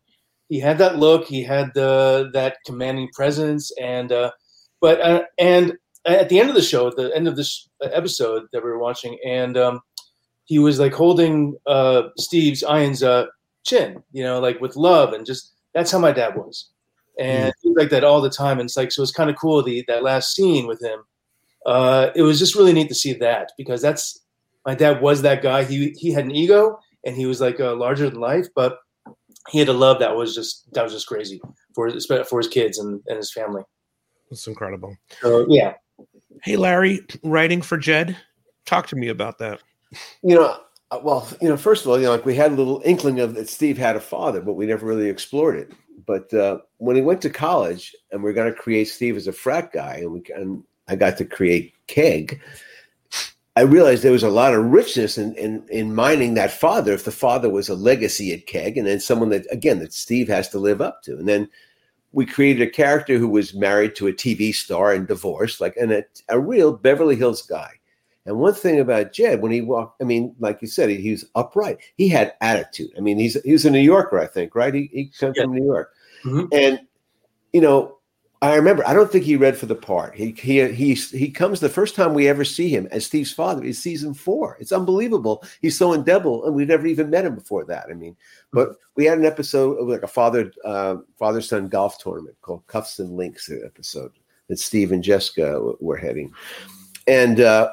[0.49, 4.31] he had that look, he had the that commanding presence, and uh,
[4.81, 5.75] but uh, and
[6.07, 8.79] at the end of the show, at the end of this episode that we were
[8.79, 9.81] watching, and um,
[10.45, 13.27] he was like holding uh, Steve's Iron's uh,
[13.65, 16.71] chin, you know, like with love, and just that's how my dad was,
[17.19, 18.59] and was like that all the time.
[18.59, 21.01] And it's like so, it's kind of cool the that last scene with him.
[21.65, 24.21] Uh, it was just really neat to see that because that's
[24.65, 25.65] my dad was that guy.
[25.65, 28.79] He he had an ego and he was like uh, larger than life, but
[29.51, 31.41] he had a love that was just that was just crazy
[31.75, 33.63] for his for his kids and, and his family.
[34.31, 34.97] It's incredible.
[35.21, 35.75] So yeah,
[36.43, 38.17] Hey, Larry, writing for Jed.
[38.67, 39.61] Talk to me about that.
[40.23, 42.57] You know, uh, well, you know, first of all, you know, like we had a
[42.57, 45.73] little inkling of that Steve had a father, but we never really explored it.
[46.07, 49.27] But uh, when he went to college and we are going to create Steve as
[49.27, 52.41] a frat guy, and we and I got to create Keg,
[53.57, 56.93] I realized there was a lot of richness in, in in mining that father.
[56.93, 60.29] If the father was a legacy at Keg, and then someone that again that Steve
[60.29, 61.49] has to live up to, and then
[62.13, 65.91] we created a character who was married to a TV star and divorced, like and
[65.91, 67.73] a, a real Beverly Hills guy.
[68.27, 71.13] And one thing about Jed, when he walked, I mean, like you said, he, he
[71.13, 71.79] was upright.
[71.97, 72.91] He had attitude.
[72.97, 74.75] I mean, he's he was a New Yorker, I think, right?
[74.75, 75.93] He he comes from New York,
[76.25, 76.49] Mhm.
[76.53, 76.81] and
[77.53, 77.97] you know,
[78.43, 78.87] I remember.
[78.87, 80.15] I don't think he read for the part.
[80.15, 83.65] He he he he comes the first time we ever see him as Steve's father
[83.65, 84.59] is season four.
[84.61, 85.43] It's unbelievable.
[85.63, 87.87] He's so indelible, and we've never even met him before that.
[87.91, 88.15] I mean,
[88.53, 92.67] but we had an episode of like a father uh, father son golf tournament called
[92.67, 94.13] Cuffs and Links episode
[94.49, 96.33] that Steve and Jessica were heading,
[97.07, 97.73] and uh,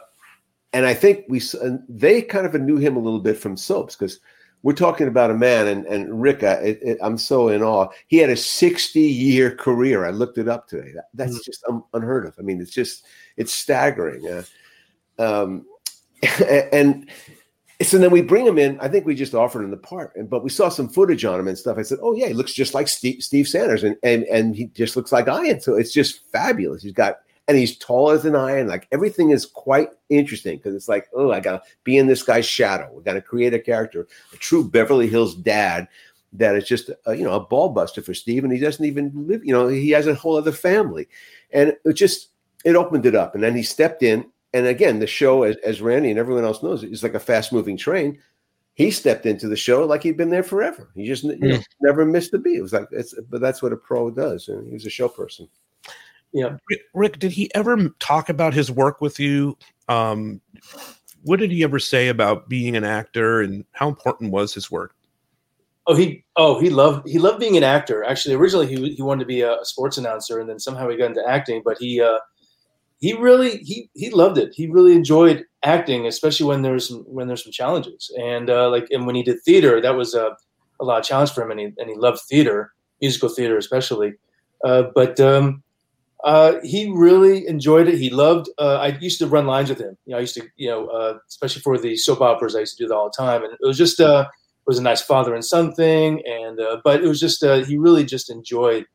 [0.74, 3.96] and I think we and they kind of knew him a little bit from soaps
[3.96, 4.20] because
[4.64, 6.44] we're talking about a man and and Rick.
[6.44, 7.90] I, it, I'm so in awe.
[8.08, 10.06] He had a 60 year career.
[10.06, 10.92] I looked it up today.
[10.96, 12.36] That, that's just un, unheard of.
[12.40, 13.06] I mean, it's just
[13.38, 14.28] it's staggering.
[14.28, 14.44] Uh,
[15.20, 15.66] um,
[16.72, 17.10] and
[17.82, 18.80] so then we bring him in.
[18.80, 21.40] I think we just offered him the part, and but we saw some footage on
[21.40, 21.78] him and stuff.
[21.78, 24.68] I said, "Oh yeah, he looks just like Steve, Steve Sanders, and and and he
[24.68, 26.82] just looks like Ian." So it's just fabulous.
[26.82, 28.68] He's got and he's taller than Ian.
[28.68, 32.46] Like everything is quite interesting because it's like, oh, I gotta be in this guy's
[32.46, 32.92] shadow.
[32.94, 35.88] We gotta create a character, a true Beverly Hills dad
[36.34, 39.12] that is just a, you know a ball buster for Steve, and he doesn't even
[39.16, 39.46] live.
[39.46, 41.08] You know, he has a whole other family,
[41.52, 42.30] and it just
[42.66, 44.26] it opened it up, and then he stepped in.
[44.56, 47.52] And again, the show, as, as Randy and everyone else knows, is like a fast
[47.52, 48.20] moving train.
[48.76, 50.92] He stepped into the show like he'd been there forever.
[50.96, 51.48] He just you hmm.
[51.48, 52.58] know, never missed a beat.
[52.58, 54.48] It was like, it's, but that's what a pro does.
[54.48, 55.48] And he was a show person.
[56.34, 56.58] Yeah.
[56.70, 59.58] Rick, Rick, did he ever talk about his work with you?
[59.88, 60.42] Um,
[61.22, 64.96] what did he ever say about being an actor and how important was his work?
[65.86, 68.04] Oh, he oh he loved he loved being an actor.
[68.06, 70.98] Actually, originally he he wanted to be a, a sports announcer, and then somehow he
[70.98, 71.62] got into acting.
[71.64, 72.20] But he uh,
[73.00, 74.54] he really he he loved it.
[74.56, 78.10] He really enjoyed acting, especially when there's some, when there's some challenges.
[78.18, 80.38] And uh, like and when he did theater, that was a,
[80.80, 84.14] a lot of challenge for him, and he and he loved theater, musical theater especially.
[84.64, 85.62] Uh, but um,
[86.24, 87.98] uh, he really enjoyed it.
[87.98, 88.50] He loved.
[88.58, 89.98] Uh, I used to run lines with him.
[90.06, 92.78] You know, I used to, you know, uh, especially for the soap operas, I used
[92.78, 95.02] to do that all the time, and it was just uh, it was a nice
[95.02, 96.24] father and son thing.
[96.26, 98.86] And uh, but it was just he really just enjoyed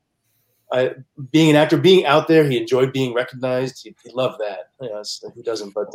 [1.31, 2.49] being an actor, being out there.
[2.49, 3.83] He enjoyed being recognized.
[3.85, 4.71] He, he loved that.
[4.81, 5.03] You know,
[5.35, 5.75] who doesn't?
[5.75, 5.88] But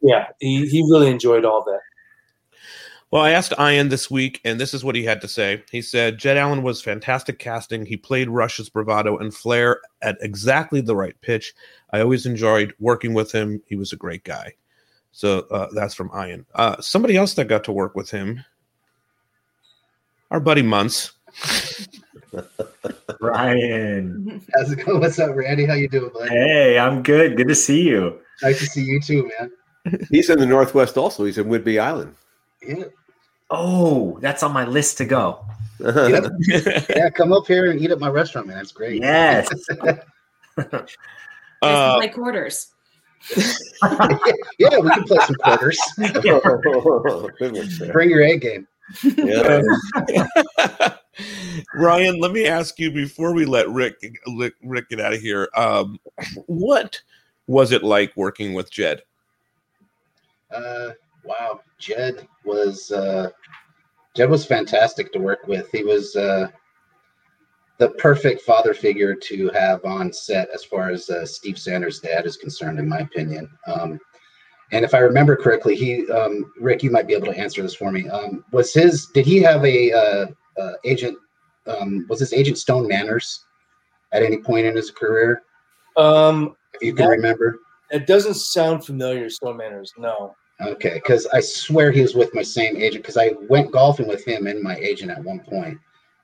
[0.00, 1.80] yeah, he he really enjoyed all that.
[3.12, 5.62] Well, I asked Ian this week, and this is what he had to say.
[5.70, 7.86] He said Jed Allen was fantastic casting.
[7.86, 11.54] He played Rush's bravado and flair at exactly the right pitch.
[11.92, 13.62] I always enjoyed working with him.
[13.66, 14.54] He was a great guy.
[15.12, 16.46] So uh, that's from Ian.
[16.54, 18.44] Uh, somebody else that got to work with him,
[20.32, 21.12] our buddy Munts.
[23.20, 24.44] Ryan.
[24.54, 25.00] How's it going?
[25.00, 25.64] What's up, Randy?
[25.64, 26.28] How you doing, bud?
[26.28, 27.36] Hey, I'm good.
[27.36, 28.18] Good to see you.
[28.42, 30.00] Nice to see you too, man.
[30.10, 31.24] He's in the Northwest also.
[31.24, 32.14] He's in Whidbey Island.
[32.62, 32.84] Yeah.
[33.50, 35.44] Oh, that's on my list to go.
[35.80, 36.32] Yep.
[36.96, 38.56] yeah, come up here and eat at my restaurant, man.
[38.56, 39.02] That's great.
[39.02, 39.48] Yes.
[41.62, 42.68] Uh, like quarters.
[44.58, 45.80] yeah, we can play some quarters.
[47.92, 48.68] Bring your A game.
[49.02, 49.62] Yeah.
[51.74, 53.96] Ryan, let me ask you before we let Rick
[54.36, 55.48] Rick, Rick get out of here.
[55.56, 55.98] Um,
[56.46, 57.00] what
[57.46, 59.02] was it like working with Jed?
[60.54, 60.90] Uh,
[61.26, 63.30] wow, Jed was uh,
[64.14, 65.68] Jed was fantastic to work with.
[65.72, 66.48] He was uh,
[67.78, 72.24] the perfect father figure to have on set as far as uh, Steve Sanders' dad
[72.26, 73.50] is concerned, in my opinion.
[73.66, 73.98] Um,
[74.72, 77.74] and if I remember correctly, he um, Rick, you might be able to answer this
[77.74, 78.08] for me.
[78.08, 80.26] Um, was his did he have a uh,
[80.60, 81.18] uh, agent?
[81.66, 83.44] Um, was his agent Stone Manners
[84.12, 85.42] at any point in his career?
[85.96, 87.58] Um, if you can that- remember.
[87.88, 89.92] It doesn't sound familiar, Stone Manners.
[89.96, 90.34] No.
[90.60, 94.24] Okay, because I swear he was with my same agent because I went golfing with
[94.24, 95.78] him and my agent at one point.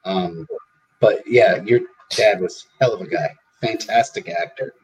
[0.04, 0.46] Um,
[1.00, 4.74] but yeah, your dad was hell of a guy, fantastic actor.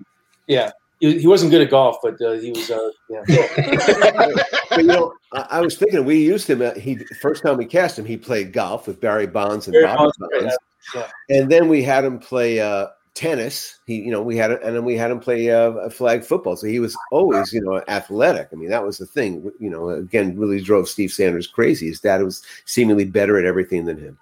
[0.47, 2.71] Yeah, he, he wasn't good at golf, but uh, he was.
[2.71, 3.23] Uh, yeah.
[4.69, 6.61] but, you know, I, I was thinking we used him.
[6.61, 9.87] At, he first time we cast him, he played golf with Barry Bonds and Barry
[9.87, 10.57] Bobby Bonds, Bonds,
[10.95, 11.09] yeah.
[11.31, 13.79] and then we had him play uh, tennis.
[13.85, 16.57] He, you know, we had, and then we had him play uh, flag football.
[16.57, 18.49] So he was always, you know, athletic.
[18.53, 19.51] I mean, that was the thing.
[19.59, 21.89] You know, again, really drove Steve Sanders crazy.
[21.89, 24.17] His dad was seemingly better at everything than him.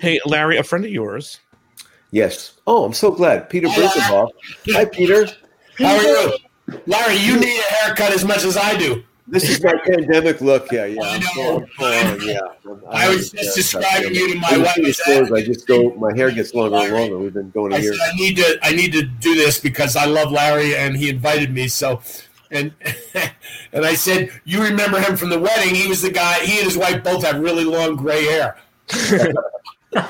[0.00, 1.40] Hey, Larry, a friend of yours.
[2.10, 2.54] Yes.
[2.66, 4.30] Oh, I'm so glad, Peter Brinckerhoff.
[4.68, 5.26] Hi, Peter.
[5.76, 6.32] How are you?
[6.86, 9.04] Larry, you need a haircut as much as I do.
[9.26, 10.70] This is my pandemic look.
[10.70, 11.00] Yeah, yeah.
[11.02, 12.40] I'm full- I'm full on, yeah.
[12.90, 14.74] I was just describing you to my I wife.
[14.78, 15.94] I stores, I just go.
[15.94, 17.18] My hair gets longer and longer.
[17.18, 17.94] We've been going a I year.
[17.94, 21.08] said I need to I need to do this because I love Larry and he
[21.08, 21.68] invited me.
[21.68, 22.02] So
[22.50, 22.72] and
[23.72, 25.74] and I said, You remember him from the wedding?
[25.74, 28.58] He was the guy he and his wife both have really long gray hair.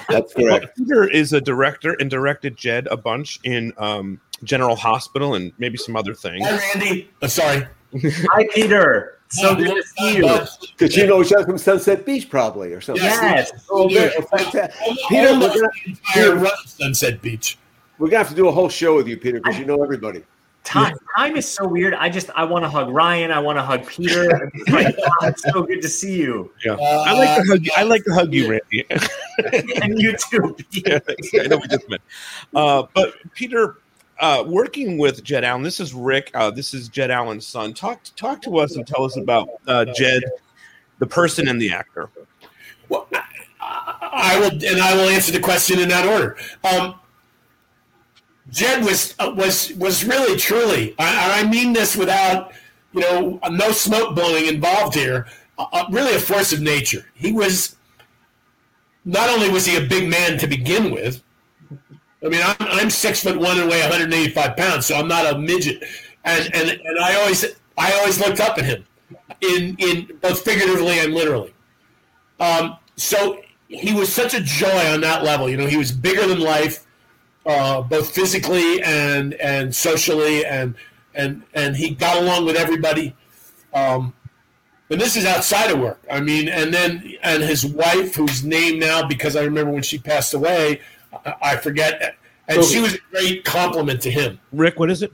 [0.08, 5.34] That's Well, Peter is a director and directed Jed a bunch in um, General Hospital
[5.34, 6.44] and maybe some other things.
[6.44, 7.10] Hi Randy.
[7.22, 7.66] Oh, sorry.
[8.02, 9.18] Hi Peter.
[9.28, 10.40] So good to see you.
[10.76, 13.04] Because you know each other from Sunset Beach, probably, or something.
[13.04, 13.50] Yes.
[13.70, 14.72] Oh, oh, fantastic.
[15.08, 15.68] Peter, we're gonna,
[16.12, 17.58] Peter, run Sunset Beach.
[17.98, 20.22] we're gonna have to do a whole show with you, Peter, because you know everybody.
[20.64, 21.92] Time, time is so weird.
[21.92, 23.30] I just I want to hug Ryan.
[23.30, 24.50] I want to hug Peter.
[24.68, 26.50] Like, wow, it's so good to see you.
[26.64, 27.64] Yeah, I like to hug.
[27.64, 27.70] You.
[27.76, 28.86] I like to hug you, Randy.
[29.82, 30.56] and you too.
[30.70, 30.98] yeah,
[31.40, 32.00] I know we just met.
[32.54, 33.76] Uh, but Peter,
[34.20, 35.62] uh, working with Jed Allen.
[35.62, 36.30] This is Rick.
[36.34, 37.74] Uh, this is Jed Allen's son.
[37.74, 40.22] Talk talk to us and tell us about uh, Jed,
[40.98, 42.10] the person and the actor.
[42.88, 43.08] Well,
[43.60, 46.36] I will, and I will answer the question in that order.
[46.62, 46.94] Um,
[48.50, 52.52] Jed was uh, was was really truly, I, I mean this without
[52.92, 55.26] you know no smoke blowing involved here.
[55.90, 57.06] Really a force of nature.
[57.14, 57.76] He was
[59.04, 61.22] not only was he a big man to begin with.
[62.24, 65.38] I mean, I'm, I'm six foot one and weigh 185 pounds, so I'm not a
[65.38, 65.84] midget.
[66.24, 67.44] And and and I always
[67.78, 68.84] I always looked up at him,
[69.40, 71.54] in in both figuratively and literally.
[72.40, 75.48] Um, so he was such a joy on that level.
[75.50, 76.84] You know, he was bigger than life.
[77.46, 80.74] uh, both physically and and socially, and
[81.14, 83.14] and and he got along with everybody.
[83.74, 84.14] Um,
[84.90, 86.00] and this is outside of work.
[86.10, 89.98] I mean, and then and his wife, whose name now because I remember when she
[89.98, 90.80] passed away,
[91.42, 92.16] I, forget,
[92.48, 94.38] and she was a great compliment to him.
[94.52, 95.12] Rick, what is it?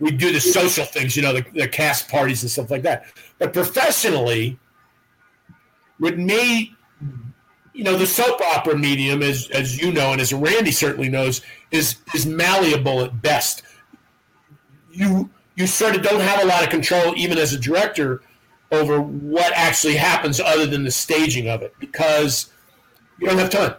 [0.00, 3.06] We do the social things, you know, the, the cast parties and stuff like that.
[3.38, 4.58] But professionally,
[5.98, 6.74] with me,
[7.72, 11.42] you know, the soap opera medium, as as you know, and as Randy certainly knows,
[11.70, 13.62] is is malleable at best.
[14.90, 18.22] You you sort of don't have a lot of control, even as a director,
[18.70, 22.50] over what actually happens, other than the staging of it, because
[23.18, 23.74] you don't have time.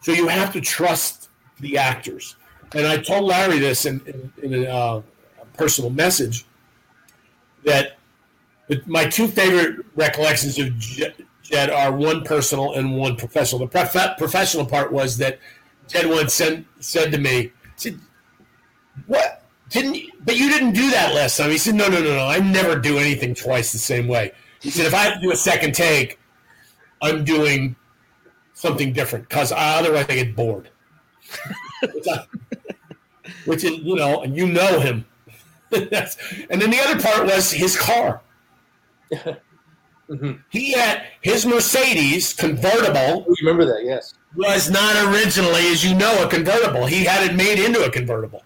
[0.00, 1.28] So you have to trust
[1.60, 2.36] the actors.
[2.74, 5.02] And I told Larry this in, in, in a, uh,
[5.40, 6.46] a personal message
[7.64, 7.98] that
[8.86, 13.58] my two favorite recollections of Jed, are one personal and one professional.
[13.60, 15.40] The prof- professional part was that
[15.88, 17.98] Jed once said, said to me, said,
[19.06, 19.96] "What didn't?
[19.96, 22.26] You, but you didn't do that last time." He said, "No, no, no, no.
[22.28, 25.32] I never do anything twice the same way." He said, "If I have to do
[25.32, 26.20] a second take,
[27.02, 27.74] I'm doing
[28.60, 30.68] something different because otherwise I get bored."
[33.44, 35.04] which, is, you know, and you know him.
[35.70, 36.16] That's-
[36.50, 38.20] and then the other part was his car.
[40.50, 43.24] He had his Mercedes convertible.
[43.28, 43.84] You remember that?
[43.84, 44.14] Yes.
[44.34, 46.86] Was not originally, as you know, a convertible.
[46.86, 48.42] He had it made into a convertible.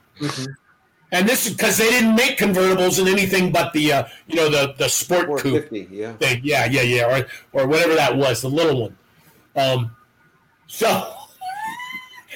[1.11, 4.51] And this is because they didn't make convertibles in anything but the, uh, you know,
[4.51, 6.13] the the sport coupe yeah.
[6.15, 6.41] thing.
[6.43, 8.97] Yeah, yeah, yeah, or or whatever that was, the little one.
[9.57, 9.97] Um,
[10.67, 11.15] so,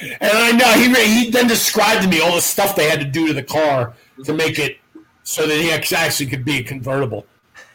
[0.03, 3.07] and I know he he then described to me all the stuff they had to
[3.07, 4.79] do to the car to make it
[5.23, 7.27] so that he actually could be a convertible.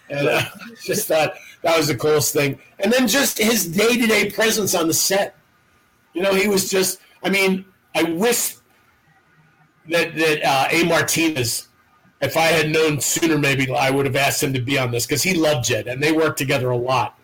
[0.10, 0.44] And uh,
[0.84, 2.60] just thought that was the coolest thing.
[2.80, 5.36] And then just his day to day presence on the set.
[6.14, 7.00] You know, he was just.
[7.24, 8.56] I mean, I wish
[9.90, 10.84] that that uh, A.
[10.84, 11.68] Martinez,
[12.22, 15.06] if I had known sooner, maybe I would have asked him to be on this
[15.06, 17.18] because he loved Jed and they worked together a lot.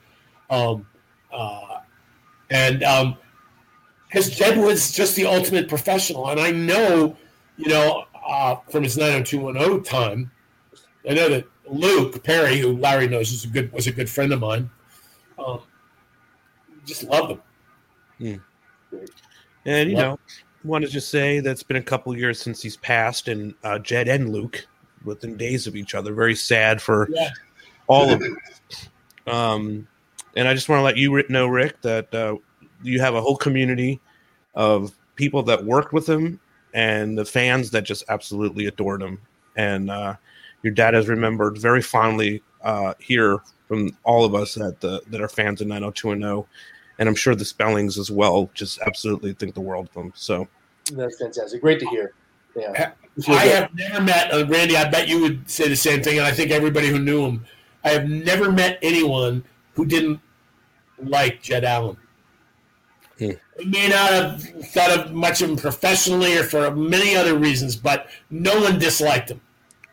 [0.49, 0.87] Um,
[1.31, 1.78] uh,
[2.49, 2.79] and
[4.07, 7.15] because Jed was just the ultimate professional, and I know,
[7.57, 10.31] you know, uh, from his 90210 time,
[11.09, 14.33] I know that Luke Perry, who Larry knows is a good was a good friend
[14.33, 14.69] of mine,
[15.37, 15.61] um,
[16.85, 17.39] just loved
[18.19, 18.41] him.
[19.65, 20.19] And you Well- know,
[20.63, 23.79] want to just say that it's been a couple years since he's passed, and uh,
[23.79, 24.65] Jed and Luke
[25.05, 26.13] within days of each other.
[26.13, 27.29] Very sad for Yeah.
[27.87, 28.33] all of it.
[29.31, 29.87] Um,
[30.35, 32.37] and I just want to let you know, Rick, that uh,
[32.83, 33.99] you have a whole community
[34.55, 36.39] of people that worked with him
[36.73, 39.19] and the fans that just absolutely adored him.
[39.55, 40.15] And uh,
[40.63, 45.21] your dad is remembered very fondly uh, here from all of us that the, that
[45.21, 46.11] are fans of 90210.
[46.11, 46.47] And no
[46.99, 50.13] and I'm sure the spellings as well just absolutely think the world of him.
[50.15, 50.47] So
[50.93, 51.61] That's fantastic.
[51.61, 52.13] Great to hear.
[52.55, 52.91] Yeah.
[53.27, 54.75] I have never met uh, Randy.
[54.75, 57.45] I bet you would say the same thing, and I think everybody who knew him.
[57.83, 60.19] I have never met anyone who didn't
[61.01, 61.97] like Jed Allen.
[63.17, 63.31] Hmm.
[63.57, 67.75] He may not have thought of much of him professionally or for many other reasons,
[67.75, 69.41] but no one disliked him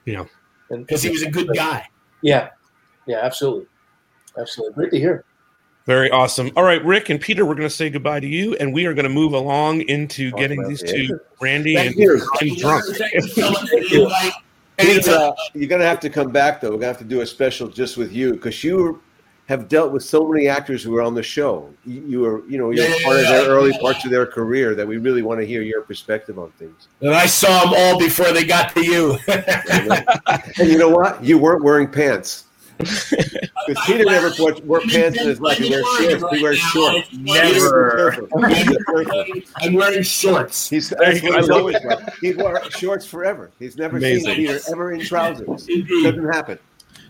[0.05, 0.25] Yeah.
[0.71, 1.89] because he was a good guy.
[2.23, 2.51] Yeah.
[3.07, 3.67] Yeah, absolutely.
[4.39, 4.75] Absolutely.
[4.75, 5.25] Great to hear.
[5.87, 6.51] Very awesome.
[6.57, 8.95] All right, Rick and Peter, we're going to say goodbye to you, and we are
[8.95, 12.21] going to move along into getting these two, Randy and, you.
[12.41, 12.85] and drunk.
[14.79, 16.69] Peter, uh, you're going to have to come back, though.
[16.71, 19.01] We're going to have to do a special just with you because you
[19.47, 21.73] have dealt with so many actors who were on the show.
[21.85, 23.31] You, you were, you know, you're Yeah, yeah, part of yeah.
[23.33, 26.51] their early parts of their career that we really want to hear your perspective on
[26.59, 26.89] things.
[27.01, 29.17] And I saw them all before they got to you.
[30.59, 31.23] And you know what?
[31.25, 32.45] You weren't wearing pants.
[33.67, 35.59] Because Peter never wore, wore pants in his life.
[35.59, 36.31] He wears shorts.
[36.31, 37.09] He wears shorts.
[37.13, 38.29] Never.
[39.57, 40.71] I'm wearing shorts.
[40.71, 41.59] He's, There that's you he's go.
[41.59, 42.07] always wear.
[42.21, 43.51] He wore shorts forever.
[43.59, 44.27] He's never Amazing.
[44.27, 45.67] seen Peter ever in trousers.
[45.67, 46.61] Doesn't happen.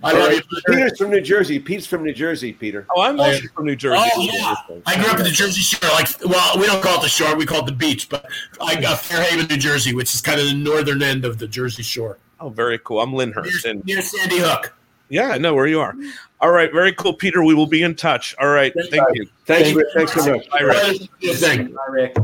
[0.03, 0.43] I All love right.
[0.51, 1.59] you, Peter's from New Jersey.
[1.59, 2.87] Pete's from New Jersey, Peter.
[2.95, 4.11] Oh, I'm oh, also from New Jersey.
[4.15, 5.91] Oh yeah, I grew up in the Jersey Shore.
[5.91, 8.09] Like, well, we don't call it the shore; we call it the beach.
[8.09, 8.27] But
[8.61, 11.49] I got Fair Haven, New Jersey, which is kind of the northern end of the
[11.49, 13.01] Jersey Shore, Oh, very cool.
[13.01, 13.65] I'm Lyndhurst.
[13.65, 14.75] And near Sandy Hook.
[15.09, 15.95] yeah, I know where you are.
[16.41, 17.43] All right, very cool, Peter.
[17.43, 18.35] We will be in touch.
[18.39, 19.27] All right, thank you.
[19.47, 19.87] Thanks, Rick.
[19.95, 20.51] Thanks so much.
[20.51, 21.09] Bye, Rick.
[21.37, 21.75] Thing.
[21.79, 22.17] Hi, Rick.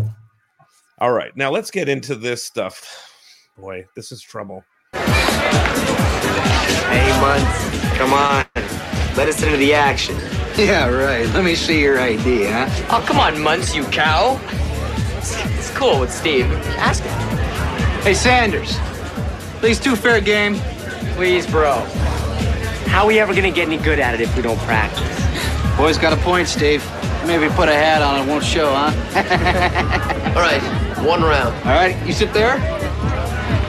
[0.98, 3.08] All right, now let's get into this stuff.
[3.56, 4.64] Boy, this is trouble.
[6.92, 8.44] Hey, Muntz, come on.
[9.16, 10.14] Let us into the action.
[10.54, 11.26] Yeah, right.
[11.28, 12.68] Let me see your ID, huh?
[12.90, 14.38] Oh, come on, Muntz, you cow.
[15.16, 16.44] It's, it's cool with Steve.
[16.76, 18.02] Ask him.
[18.02, 18.76] Hey, Sanders.
[19.60, 20.56] Please, two fair game.
[21.14, 21.80] Please, bro.
[22.88, 25.08] How are we ever gonna get any good at it if we don't practice?
[25.78, 26.84] Boy's got a point, Steve.
[27.26, 28.92] Maybe put a hat on, it won't show, huh?
[30.36, 30.60] All right,
[31.02, 31.54] one round.
[31.66, 32.58] All right, you sit there.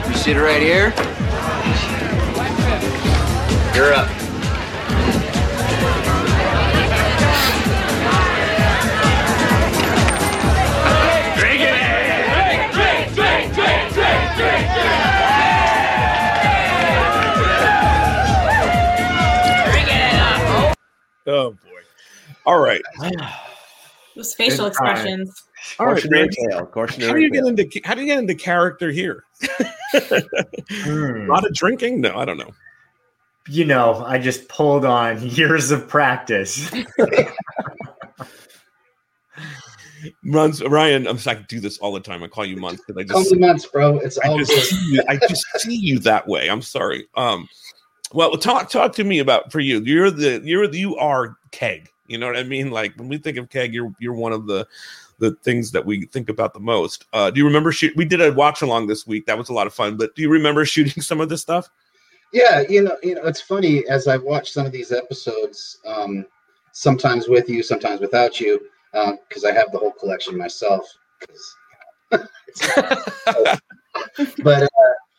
[0.06, 0.92] You sit right here.
[3.74, 4.08] Drink,
[11.60, 13.14] it.
[13.14, 13.54] drink,
[21.26, 21.80] Oh boy.
[22.46, 22.80] All right.
[24.14, 25.42] Those facial Good expressions.
[25.80, 28.36] All right, Cautionary tale, cautionary How do you get into how do you get into
[28.36, 29.24] character here?
[30.70, 31.30] Hmm.
[31.30, 32.00] A lot of drinking?
[32.00, 32.50] No, I don't know.
[33.48, 36.70] You know, I just pulled on years of practice.
[40.22, 41.06] Muntz, Ryan.
[41.06, 42.22] I'm sorry, I do this all the time.
[42.22, 43.98] I call you Muntz because I just Compliments, bro.
[43.98, 44.62] It's all I just, good.
[44.64, 46.48] see you, I just see you that way.
[46.48, 47.06] I'm sorry.
[47.16, 47.48] Um,
[48.12, 49.80] well, talk talk to me about for you.
[49.80, 51.90] You're the you're the, you are keg.
[52.06, 52.70] You know what I mean?
[52.70, 54.66] Like when we think of keg, you're you're one of the
[55.18, 57.06] the things that we think about the most.
[57.12, 57.94] Uh, do you remember shoot?
[57.96, 59.26] We did a watch along this week.
[59.26, 59.96] That was a lot of fun.
[59.96, 61.68] But do you remember shooting some of this stuff?
[62.34, 66.26] Yeah, you know, you know, it's funny as I've watched some of these episodes, um,
[66.72, 68.60] sometimes with you, sometimes without you,
[69.28, 70.84] because I have the whole collection myself.
[72.10, 72.28] but
[74.64, 74.68] uh,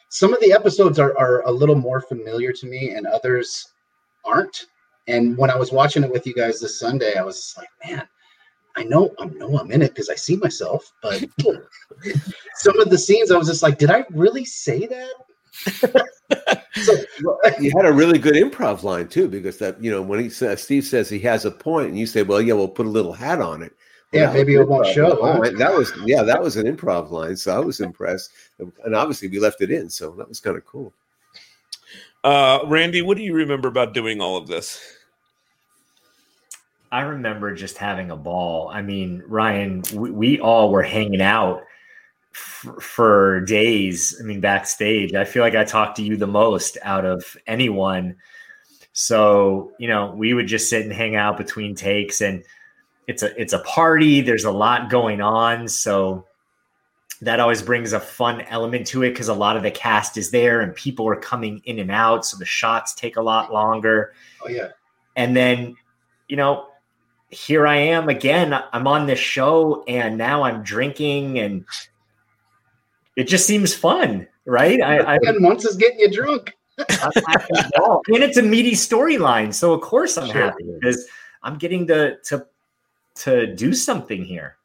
[0.10, 3.72] some of the episodes are, are a little more familiar to me, and others
[4.26, 4.66] aren't.
[5.08, 7.70] And when I was watching it with you guys this Sunday, I was just like,
[7.88, 8.06] man,
[8.76, 11.24] I know I know I'm in it because I see myself, but
[12.56, 16.65] some of the scenes I was just like, did I really say that?
[17.60, 20.62] you had a really good improv line too, because that you know when he says
[20.62, 23.14] Steve says he has a point, and you say, "Well, yeah, we'll put a little
[23.14, 23.74] hat on it."
[24.14, 25.42] Well, Yeah, maybe was it won't show, Oh.
[25.58, 29.40] That was yeah, that was an improv line, so I was impressed, and obviously we
[29.40, 30.94] left it in, so that was kind of cool.
[32.24, 34.80] Uh, Randy, what do you remember about doing all of this?
[36.92, 38.70] I remember just having a ball.
[38.70, 41.64] I mean, Ryan, we, we all were hanging out
[42.36, 44.20] f- for days.
[44.20, 45.14] I mean, backstage.
[45.14, 48.18] I feel like I talked to you the most out of anyone.
[48.94, 52.44] So, you know, we would just sit and hang out between takes and
[53.08, 54.22] it's a it's a party.
[54.22, 55.68] There's a lot going on.
[55.68, 56.26] So
[57.22, 60.32] that always brings a fun element to it because a lot of the cast is
[60.32, 62.26] there and people are coming in and out.
[62.26, 64.14] So the shots take a lot longer.
[64.42, 64.70] Oh yeah.
[65.16, 65.76] And then,
[66.28, 66.68] you know,
[67.30, 68.54] here I am again.
[68.74, 71.66] I'm on this show and now I'm drinking and
[73.16, 74.82] it just seems fun, right?
[74.82, 76.54] I, I and once is getting you drunk.
[76.78, 78.02] I'm happy as well.
[78.08, 80.42] and it's a meaty storyline, so of course I'm Sure.
[80.42, 81.08] happy because
[81.44, 82.46] I'm getting to to
[83.16, 84.58] to do something here.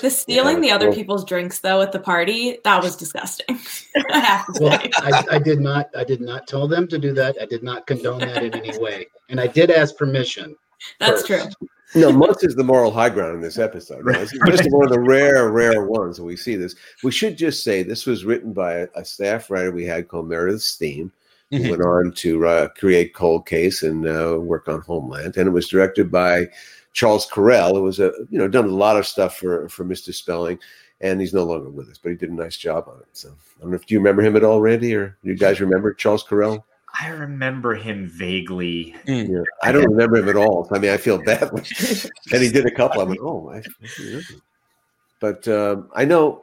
[0.00, 3.58] The stealing Yeah, the other well- people's drinks though at the party, that was disgusting.
[4.12, 4.90] I have to Well, say.
[4.98, 5.90] I, I did not.
[5.96, 7.36] I did not tell them to do that.
[7.40, 10.54] I did not condone that in any way, and I did ask permission.
[11.00, 11.56] That's first.
[11.58, 11.68] true.
[11.94, 14.04] No, Muntz is the moral high ground in this episode.
[14.04, 14.18] Right?
[14.18, 16.74] This is just one of the rare, rare ones that we see this.
[17.02, 20.28] We should just say this was written by a, a staff writer we had called
[20.28, 21.10] Meredith Stiehm,
[21.50, 21.70] who Mhm.
[21.70, 25.68] went on to uh, create Cold Case and uh, work on Homeland, and it was
[25.68, 26.48] directed by
[26.94, 30.12] Charles Correll, who was a you know done a lot of stuff for for Mister
[30.14, 30.58] Spelling,
[31.02, 33.08] and he's no longer with us, but he did a nice job on it.
[33.12, 35.60] So I don't know if do you remember him at all, Randy, or you guys
[35.60, 36.64] remember Charles Correll?
[37.00, 38.94] I remember him vaguely.
[39.06, 40.68] Yeah, I don't remember him at all.
[40.72, 41.62] I mean, I feel badly.
[42.32, 43.00] and he did a couple.
[43.00, 44.20] I went, oh, I, I.
[45.20, 46.42] But um, I know.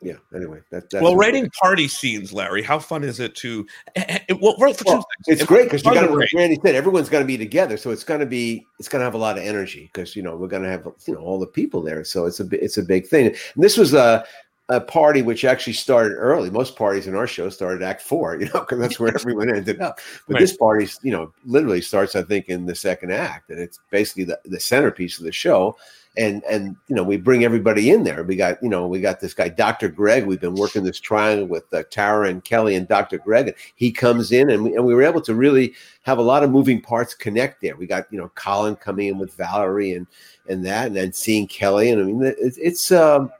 [0.00, 0.14] Yeah.
[0.34, 2.62] Anyway, that, that's well, writing party scenes, Larry.
[2.62, 3.66] How fun is it to?
[3.96, 6.32] eh, eh, Well, well, for two Well, it's great because you got to to, like
[6.32, 6.32] write.
[6.34, 9.04] Randy said, everyone's going to be together, so it's going to be, it's going to
[9.04, 11.38] have a lot of energy because you know we're going to have you know all
[11.38, 13.26] the people there, so it's a bi- it's a big thing.
[13.26, 14.24] And this was a
[14.70, 16.50] a party which actually started early.
[16.50, 19.80] Most parties in our show started Act Four, you know, because that's where everyone ended
[19.80, 20.00] up.
[20.26, 20.40] But Right.
[20.40, 24.24] this party, you know, literally starts, I think, in the second act, and it's basically
[24.24, 25.76] the, the centerpiece of the show.
[26.16, 28.24] And and you know, we bring everybody in there.
[28.24, 29.88] We got you know, we got this guy, Dr.
[29.88, 30.26] Greg.
[30.26, 33.18] We've been working this triangle with uh, Tara and Kelly and Dr.
[33.18, 33.48] Greg.
[33.48, 36.42] And he comes in, and we, and we were able to really have a lot
[36.42, 37.76] of moving parts connect there.
[37.76, 40.06] We got you know Colin coming in with Valerie and
[40.48, 41.90] and that, and then seeing Kelly.
[41.90, 43.30] And I mean, it's, it's um,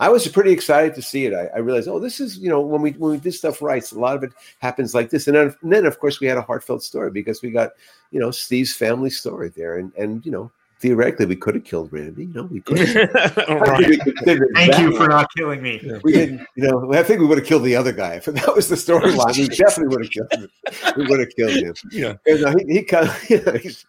[0.00, 1.32] I was pretty excited to see it.
[1.32, 3.90] I, I realized, oh, this is you know when we when we did stuff right,
[3.92, 5.28] a lot of it happens like this.
[5.28, 7.72] And then, and then of course we had a heartfelt story because we got
[8.10, 10.50] you know Steve's family story there, and and you know
[10.84, 12.26] theoretically we could have killed Randy.
[12.26, 12.78] You know we could.
[13.48, 14.00] Right.
[14.54, 15.80] Thank you for not killing me.
[16.02, 16.92] We didn't, you know.
[16.92, 19.36] I think we would have killed the other guy if that was the storyline.
[19.36, 20.48] We definitely would have killed him.
[20.96, 21.74] We would have killed him.
[21.90, 22.14] Yeah.
[22.26, 23.86] And, uh, he, he kind of, you know, he's,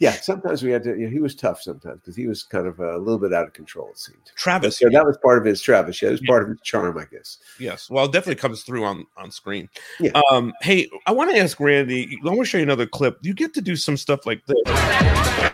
[0.00, 0.12] yeah.
[0.12, 0.90] Sometimes we had to.
[0.90, 3.32] You know, he was tough sometimes because he was kind of uh, a little bit
[3.32, 3.90] out of control.
[3.90, 4.32] It seemed.
[4.34, 4.78] Travis.
[4.78, 6.02] So that was part of his Travis.
[6.02, 7.38] Yeah, it was part of his charm, I guess.
[7.60, 7.88] Yes.
[7.88, 9.68] Well, it definitely comes through on on screen.
[10.00, 10.20] Yeah.
[10.30, 12.18] Um, hey, I want to ask Randy.
[12.24, 13.18] I want to show you another clip.
[13.22, 15.52] You get to do some stuff like this.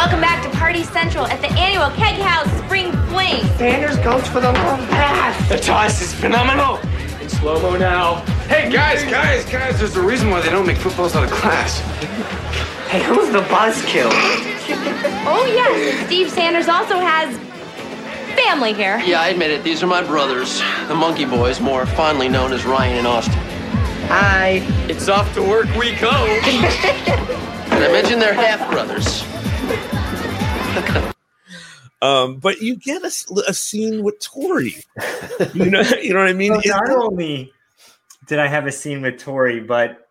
[0.00, 3.44] Welcome back to Party Central at the annual Keg House Spring Fling.
[3.58, 5.46] Sanders goes for the long pass.
[5.50, 6.78] The toss is phenomenal.
[7.20, 8.24] In slow mo now.
[8.48, 11.80] Hey, guys, guys, guys, there's a reason why they don't make footballs out of glass.
[12.88, 14.08] Hey, who's the buzzkill?
[15.26, 17.36] Oh yes, Steve Sanders also has
[18.42, 19.02] family here.
[19.04, 19.62] Yeah, I admit it.
[19.62, 23.34] These are my brothers, the Monkey Boys, more fondly known as Ryan and Austin.
[24.08, 24.66] Hi.
[24.88, 26.10] It's off to work we go.
[26.10, 29.26] and I mentioned they're half brothers.
[32.02, 34.76] Um, but you get a scene with Tori.
[35.52, 36.52] You know, you know what I mean?
[36.52, 37.52] Well, not only
[38.26, 40.08] did I have a scene with Tori, but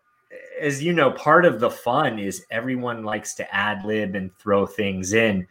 [0.60, 4.66] as you know, part of the fun is everyone likes to ad lib and throw
[4.66, 5.48] things in.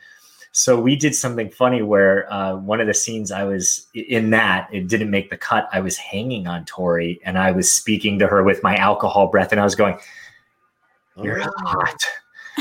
[0.51, 4.69] So we did something funny where uh, one of the scenes I was in that
[4.71, 5.67] it didn't make the cut.
[5.71, 9.51] I was hanging on Tori and I was speaking to her with my alcohol breath,
[9.51, 9.99] and I was going,
[11.21, 12.05] "You're hot."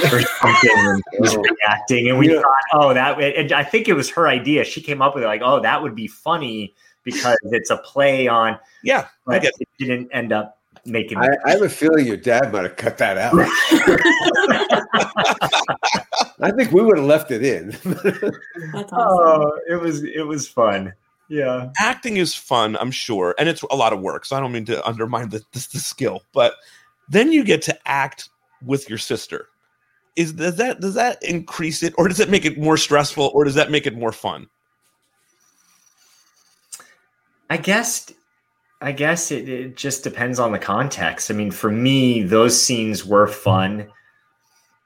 [0.04, 2.40] Or something and was reacting and we Yeah.
[2.40, 5.26] thought oh that and i think it was her idea she came up with it
[5.26, 6.74] like oh that would be funny
[7.04, 11.62] because it's a play on yeah but it didn't end up making I, I have
[11.62, 13.34] a feeling your dad might have cut that out.
[16.40, 17.76] I think we would have left it in.
[18.92, 20.92] oh it was it was fun
[21.28, 24.24] yeah acting is fun, I'm sure, and it's a lot of work.
[24.24, 26.54] So I don't mean to undermine the, the, the skill, but
[27.08, 28.28] then you get to act
[28.64, 29.48] with your sister.
[30.18, 33.44] Is does that does that increase it, or does it make it more stressful, or
[33.44, 34.48] does that make it more fun?
[37.48, 38.12] I guess
[38.80, 41.30] I guess it, it just depends on the context.
[41.30, 43.86] I mean, for me, those scenes were fun.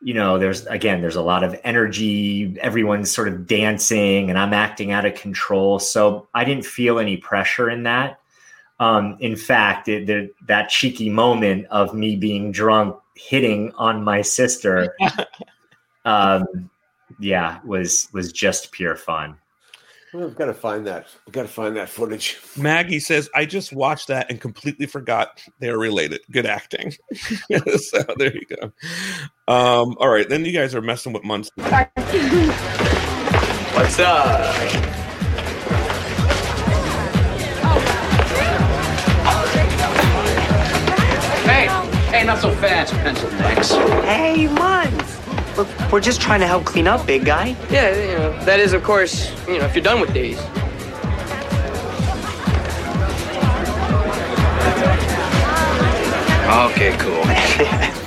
[0.02, 2.54] You know, there's again, there's a lot of energy.
[2.60, 5.78] Everyone's sort of dancing, and I'm acting out of control.
[5.78, 8.20] So I didn't feel any pressure in that.
[8.80, 14.22] Um, in fact, it, the, that cheeky moment of me being drunk, hitting on my
[14.22, 14.96] sister,
[16.04, 16.70] um,
[17.18, 19.36] yeah, was was just pure fun.
[20.12, 21.06] Well, I've got to find that.
[21.26, 22.38] I've got to find that footage.
[22.56, 26.20] Maggie says, "I just watched that and completely forgot they are related.
[26.30, 26.94] Good acting."
[27.76, 28.72] so there you go.
[29.48, 31.62] Um, all right, then you guys are messing with Munster.
[33.74, 35.11] What's up?
[42.22, 43.70] Hey, not so fast, pencil necks.
[43.70, 45.56] Hey, Muns.
[45.56, 47.56] Look, we're just trying to help clean up, big guy.
[47.68, 50.38] Yeah, you know, that is, of course, you know, if you're done with these.
[56.70, 57.98] Okay, cool.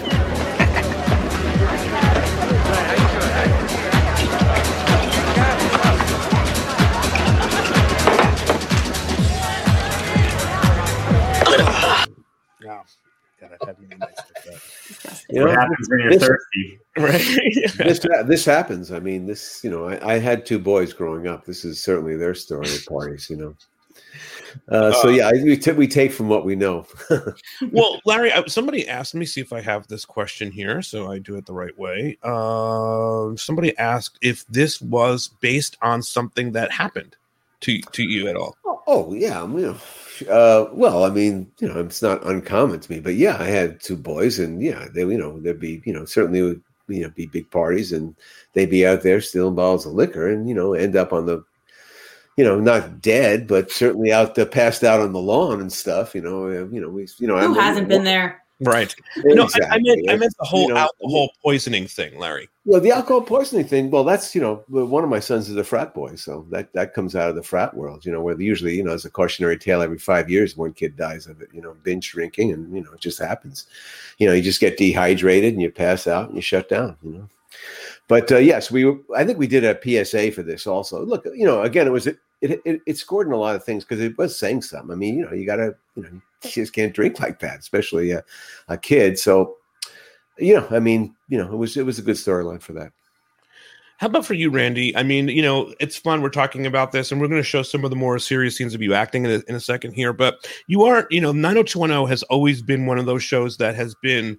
[15.30, 16.80] You What know, happens when you're this- thirsty?
[16.97, 17.72] Right.
[17.78, 18.91] this this happens.
[18.91, 21.45] I mean, this you know, I, I had two boys growing up.
[21.45, 23.30] This is certainly their story at parties.
[23.30, 23.56] You know,
[24.70, 26.86] uh, so Uh, yeah, I, we, t- we take from what we know.
[27.72, 31.20] well, Larry, I, somebody asked me see if I have this question here, so I
[31.20, 32.18] do it the right way.
[32.24, 37.18] Um, somebody asked if this was based on something that happened
[37.62, 38.56] to to you at all.
[38.88, 39.78] Oh yeah, I'm, you know.
[40.30, 43.80] Uh, well, I mean, you know, it's not uncommon to me, but yeah, I had
[43.82, 47.09] two boys, and yeah, they, you know, there'd be, you know, certainly would, you know,
[47.09, 48.16] be big parties, and
[48.53, 51.43] they'd be out there stealing bottles of liquor, and you know, end up on the,
[52.38, 56.13] you know, not dead, but certainly out there, passed out on the lawn and stuff.
[56.13, 58.41] You know, you know, we, you know, Who I'm- hasn't been there?
[58.62, 58.95] Right.
[59.18, 62.47] No, I, I meant I meant the whole You know, alcohol poisoning thing, Larry.
[62.66, 63.89] Well, the alcohol poisoning thing.
[63.91, 66.93] Well, that's you know, one of my sons is a frat boy, so that that
[66.93, 68.06] comes out of the frat world.
[68.06, 70.95] You know, where usually you know, as a cautionary tale, every five years one kid
[70.95, 71.49] dies of it.
[71.53, 73.68] You know, binge drinking, and you know, it just happens.
[74.20, 76.97] You know, you just get dehydrated and you pass out and you shut down.
[77.03, 77.30] You know.
[78.08, 78.95] But uh, yes, we.
[79.16, 81.03] I think we did a PSA for this also.
[81.03, 82.08] Look, you know, again, it was
[82.41, 84.91] it it, it, it scored in a lot of things because it was saying something.
[84.91, 86.09] I mean, you know, you got to you know,
[86.43, 88.23] you just can't drink like that, especially a,
[88.67, 89.17] a kid.
[89.19, 89.55] So,
[90.38, 92.91] you know, I mean, you know, it was it was a good storyline for that.
[93.97, 94.95] How about for you, Randy?
[94.97, 96.21] I mean, you know, it's fun.
[96.21, 98.75] We're talking about this, and we're going to show some of the more serious scenes
[98.75, 100.11] of you acting in a, in a second here.
[100.11, 103.95] But you are, you know, 90210 has always been one of those shows that has
[103.95, 104.38] been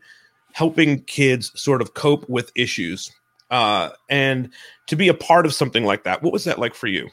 [0.53, 3.11] helping kids sort of cope with issues.
[3.51, 4.51] Uh, and
[4.88, 7.09] to be a part of something like that, what was that like for you?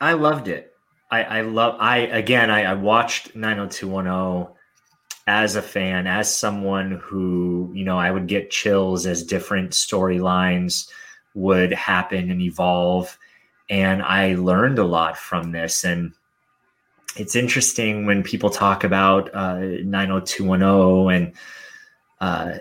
[0.00, 0.72] I loved it.
[1.10, 1.76] I, I love.
[1.78, 2.50] I again.
[2.50, 4.54] I, I watched 90210
[5.26, 10.88] as a fan, as someone who you know, I would get chills as different storylines
[11.34, 13.18] would happen and evolve,
[13.68, 15.84] and I learned a lot from this.
[15.84, 16.12] And
[17.16, 21.32] it's interesting when people talk about uh, 90210 and
[22.20, 22.58] uh,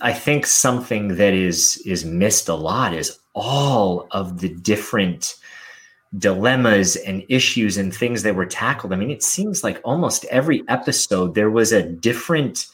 [0.00, 5.36] I think something that is is missed a lot is all of the different
[6.18, 8.92] dilemmas and issues and things that were tackled.
[8.92, 12.66] I mean, it seems like almost every episode there was a different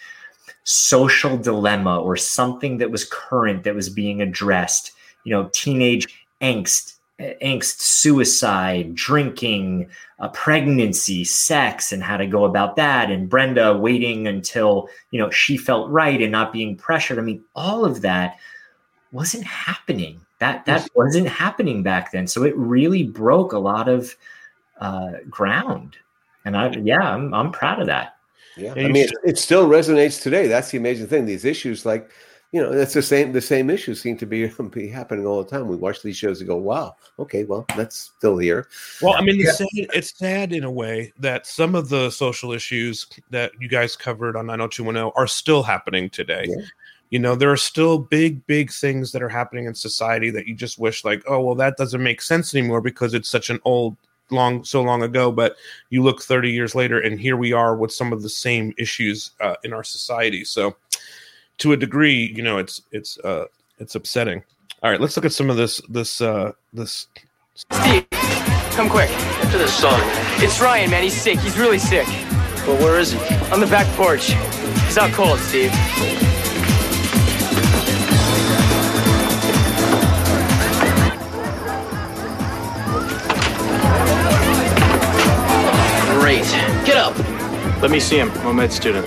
[0.65, 4.93] social dilemma or something that was current that was being addressed.
[5.25, 12.77] You know, teenage angst, angst, suicide, drinking, uh, pregnancy, sex, and how to go about
[12.77, 13.11] that.
[13.11, 17.19] And Brenda waiting until you know she felt right and not being pressured.
[17.19, 18.39] I mean, all of that
[19.13, 20.21] wasn't happening.
[20.39, 22.27] That that wasn't happening back then.
[22.27, 24.15] So it really broke a lot of
[24.81, 25.97] uh, ground.
[26.45, 28.17] And I, yeah, I'm I'm proud of that.
[28.57, 30.47] Yeah, I mean, it, it still resonates today.
[30.47, 31.27] That's the amazing thing.
[31.27, 32.11] These issues, like
[32.53, 33.33] you know, it's the same.
[33.33, 35.69] The same issues seem to be be happening all the time.
[35.69, 38.69] We watch these shows and go, "Wow, okay, well, that's still here."
[39.03, 39.49] Well, I mean, Yeah.
[39.49, 43.69] it's, sad, it's sad in a way that some of the social issues that you
[43.69, 46.47] guys covered on 90210 are still happening today.
[47.11, 50.55] You know, there are still big, big things that are happening in society that you
[50.55, 53.97] just wish, like, oh, well, that doesn't make sense anymore because it's such an old,
[54.31, 55.31] long, so long ago.
[55.31, 55.57] But
[55.91, 59.31] you look 30 years later, and here we are with some of the same issues
[59.41, 60.45] uh, in our society.
[60.45, 60.77] So,
[61.59, 63.47] to a degree, you know, it's it's uh,
[63.79, 64.43] it's upsetting.
[64.83, 67.07] All right, let's look at some of this this uh, this
[67.55, 68.07] Steve,
[68.73, 69.11] come quick.
[69.11, 69.99] After this song.
[70.43, 71.03] It's Ryan, man.
[71.03, 71.39] He's sick.
[71.39, 72.07] He's really sick.
[72.67, 73.19] Well, where is he?
[73.53, 74.33] On the back porch.
[74.85, 75.71] He's out cold, Steve.
[86.27, 86.43] Great.
[86.85, 87.17] Get up.
[87.81, 88.33] Let me see him.
[88.39, 89.07] I'm a med student.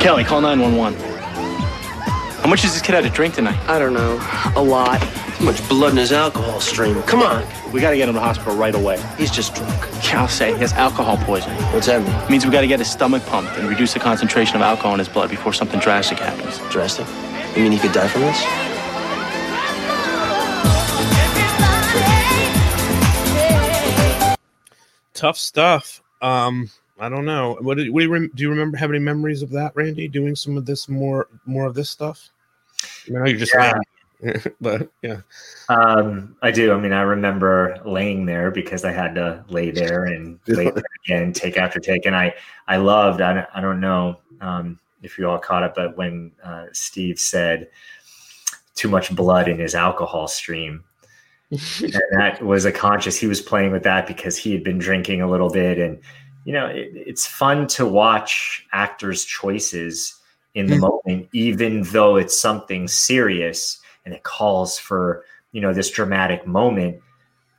[0.00, 0.98] Kelly, call 911.
[2.42, 3.60] How much does this kid have to drink tonight?
[3.68, 4.14] I don't know.
[4.56, 5.00] A lot.
[5.38, 7.00] Too much blood in his alcohol stream.
[7.02, 7.46] Come on.
[7.72, 9.00] We gotta get him to the hospital right away.
[9.16, 9.72] He's just drunk.
[10.14, 11.62] I'll say he has alcohol poisoning.
[11.72, 12.28] What's that mean?
[12.28, 15.08] means we gotta get his stomach pumped and reduce the concentration of alcohol in his
[15.08, 16.58] blood before something drastic happens.
[16.72, 17.06] Drastic?
[17.56, 18.69] You mean he could die from this?
[25.20, 26.02] Tough stuff.
[26.22, 27.58] Um, I don't know.
[27.60, 28.42] What do, what do you rem- do?
[28.42, 30.08] You remember have any memories of that, Randy?
[30.08, 32.30] Doing some of this more more of this stuff.
[33.06, 33.78] I know you're just Yeah.
[34.22, 35.20] laughing, but yeah.
[35.68, 36.72] Um, I do.
[36.72, 40.82] I mean, I remember laying there because I had to lay there and lay there
[41.04, 42.06] again, take after take.
[42.06, 42.34] And I,
[42.66, 43.20] I loved.
[43.20, 47.18] I don't, I don't know um, if you all caught it, but when uh, Steve
[47.18, 47.68] said
[48.74, 50.82] too much blood in his alcohol stream,
[51.50, 53.18] and that was a conscious.
[53.18, 55.98] He was playing with that because he had been drinking a little bit, and
[56.44, 60.20] you know, it, it's fun to watch actors' choices
[60.54, 60.82] in the hmm.
[60.82, 67.00] moment, even though it's something serious and it calls for you know this dramatic moment.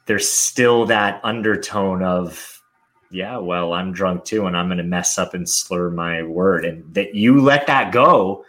[0.06, 2.62] There's still that undertone of,
[3.12, 6.64] yeah, well, I'm drunk too, and I'm going to mess up and slur my word,
[6.64, 8.46] and that you let that go,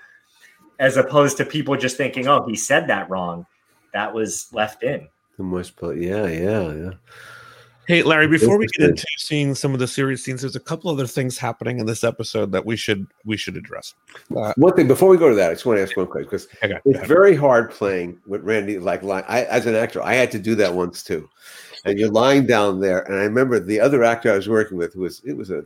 [0.78, 3.44] as opposed to people just thinking, oh, he said that wrong.
[3.92, 5.08] That was left in.
[5.42, 6.90] The most, but yeah, yeah, yeah.
[7.88, 10.88] Hey, Larry, before we get into seeing some of the serious scenes, there's a couple
[10.88, 13.94] other things happening in this episode that we should we should address.
[14.36, 16.28] Uh, One thing before we go to that, I just want to ask one question
[16.30, 18.78] because Okay, it's very hard playing with Randy.
[18.78, 21.28] Like, li- I, as an actor, I had to do that once too.
[21.84, 24.94] And you're lying down there, and I remember the other actor I was working with
[24.94, 25.64] who was it was a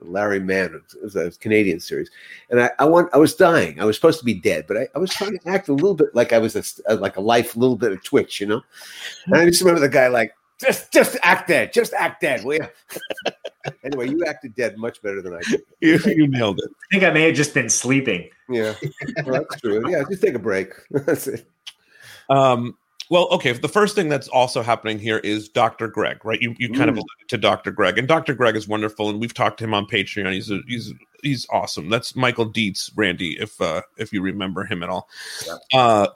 [0.00, 0.74] Larry Mann.
[0.94, 2.10] It was a Canadian series,
[2.50, 3.80] and I, I want I was dying.
[3.80, 5.94] I was supposed to be dead, but I, I was trying to act a little
[5.94, 8.40] bit like I was a, s- uh, like a life, a little bit of twitch,
[8.40, 8.62] you know.
[9.26, 12.44] And I just remember the guy like just just act dead, just act dead.
[12.44, 12.66] will you?"
[13.84, 15.62] anyway, you acted dead much better than I did.
[15.80, 16.70] you, you nailed it.
[16.70, 18.28] I think I may have just been sleeping.
[18.48, 18.74] Yeah,
[19.24, 19.90] well, that's true.
[19.90, 20.72] Yeah, just take a break.
[20.90, 21.48] That's it.
[22.28, 22.76] Um,
[23.10, 23.52] well, okay.
[23.52, 25.88] The first thing that's also happening here is Dr.
[25.88, 26.40] Greg, right?
[26.40, 26.98] You you kind of Mm.
[26.98, 27.70] alluded to Dr.
[27.70, 28.34] Greg, and Dr.
[28.34, 30.32] Greg is wonderful, and we've talked to him on Patreon.
[30.32, 30.92] He's a, he's
[31.22, 31.88] he's awesome.
[31.90, 35.08] That's Michael Dietz, Randy, if uh, if you remember him at all.
[35.72, 36.08] Uh,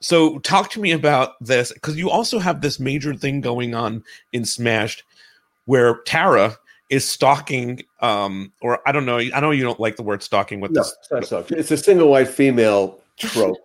[0.00, 4.02] so talk to me about this because you also have this major thing going on
[4.32, 5.04] in Smashed,
[5.66, 6.56] where Tara
[6.90, 9.18] is stalking, um, or I don't know.
[9.18, 10.94] I know you don't like the word stalking with No, this.
[11.00, 11.46] it's not so.
[11.56, 13.58] It's a single white female trope.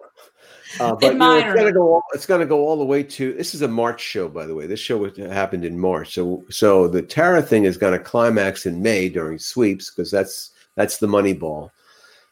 [0.80, 1.94] Uh, but you know, it's gonna go.
[1.94, 3.34] All, it's gonna go all the way to.
[3.34, 4.68] This is a March show, by the way.
[4.68, 6.14] This show happened in March.
[6.14, 10.52] So, so the Tara thing is going to climax in May during sweeps because that's
[10.76, 11.72] that's the money ball.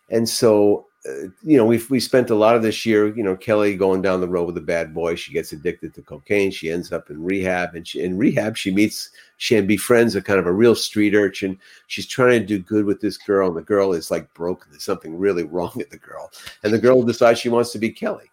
[0.10, 3.36] And so, Uh, you know, we we spent a lot of this year, you know,
[3.36, 5.16] Kelly going down the road with a bad boy.
[5.16, 6.52] She gets addicted to cocaine.
[6.52, 10.22] She ends up in rehab, and she, in rehab she meets she and befriends a
[10.22, 11.60] kind of a real street urchin.
[11.88, 14.72] She's trying to do good with this girl, and the girl is like broken.
[14.72, 16.32] There's something really wrong with the girl,
[16.64, 18.32] and the girl decides she wants to be Kelly.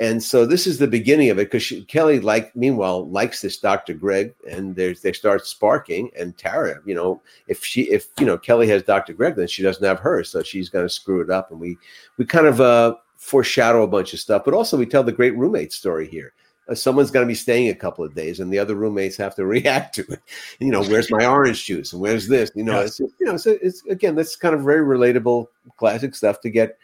[0.00, 3.94] And so this is the beginning of it because Kelly, like meanwhile, likes this Dr.
[3.94, 6.10] Greg, and they start sparking.
[6.16, 9.12] And Tara, you know, if she if you know Kelly has Dr.
[9.12, 11.50] Greg, then she doesn't have her, so she's going to screw it up.
[11.50, 11.76] And we
[12.16, 15.36] we kind of uh, foreshadow a bunch of stuff, but also we tell the great
[15.36, 16.32] roommate story here.
[16.68, 19.34] Uh, someone's going to be staying a couple of days, and the other roommates have
[19.34, 20.20] to react to it.
[20.60, 22.52] You know, where's my orange juice, and where's this?
[22.54, 23.00] You know, Yes.
[23.00, 25.46] it's you know, it's, it's again, that's kind of very relatable,
[25.76, 26.78] classic stuff to get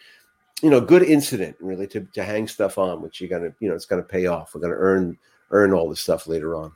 [0.65, 3.75] you know, good incident really to, to hang stuff on, which you're gonna, you know,
[3.75, 4.55] it's gonna pay off.
[4.55, 5.19] We're gonna earn
[5.51, 6.73] earn all this stuff later on.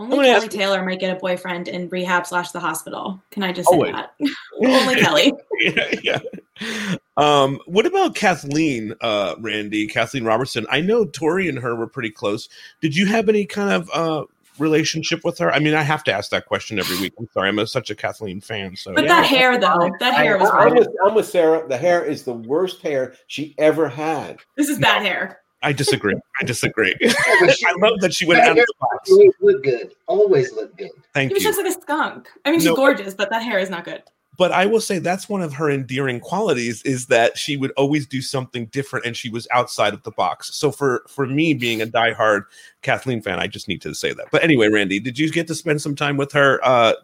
[0.00, 3.22] Only gonna Kelly ask- Taylor might get a boyfriend in rehab slash the hospital.
[3.30, 3.92] Can I just Oh, say wait.
[3.94, 4.14] that?
[4.64, 5.32] Only Kelly.
[5.60, 6.94] yeah, yeah.
[7.16, 10.66] Um, what about Kathleen, uh, Randy, Kathleen Robertson?
[10.70, 12.48] I know Tori and her were pretty close.
[12.80, 14.24] Did you have any kind of uh,
[14.60, 15.52] relationship with her?
[15.52, 17.14] I mean, I have to ask that question every week.
[17.18, 18.76] I'm sorry, I'm a, such a Kathleen fan.
[18.76, 20.80] So But that hair, though, that hair was I, am great.
[20.80, 21.66] with, I'm with Sarah.
[21.68, 24.38] The hair is the worst hair she ever had.
[24.56, 25.40] This is bad hair.
[25.62, 26.14] I disagree.
[26.40, 26.94] I disagree.
[27.02, 29.10] I love that she went out of the box.
[29.10, 29.92] Always look good.
[30.06, 30.90] Always look good.
[31.14, 31.40] Thank She you.
[31.40, 32.28] She looks like a skunk.
[32.44, 32.76] I mean, she's No.
[32.76, 34.02] gorgeous, but that hair is not good.
[34.38, 38.06] But I will say that's one of her endearing qualities is that she would always
[38.06, 40.54] do something different and she was outside of the box.
[40.54, 42.44] So for for me being a diehard
[42.80, 44.28] Kathleen fan, I just need to say that.
[44.30, 46.94] But anyway, Randy, did you get to spend some time with her uh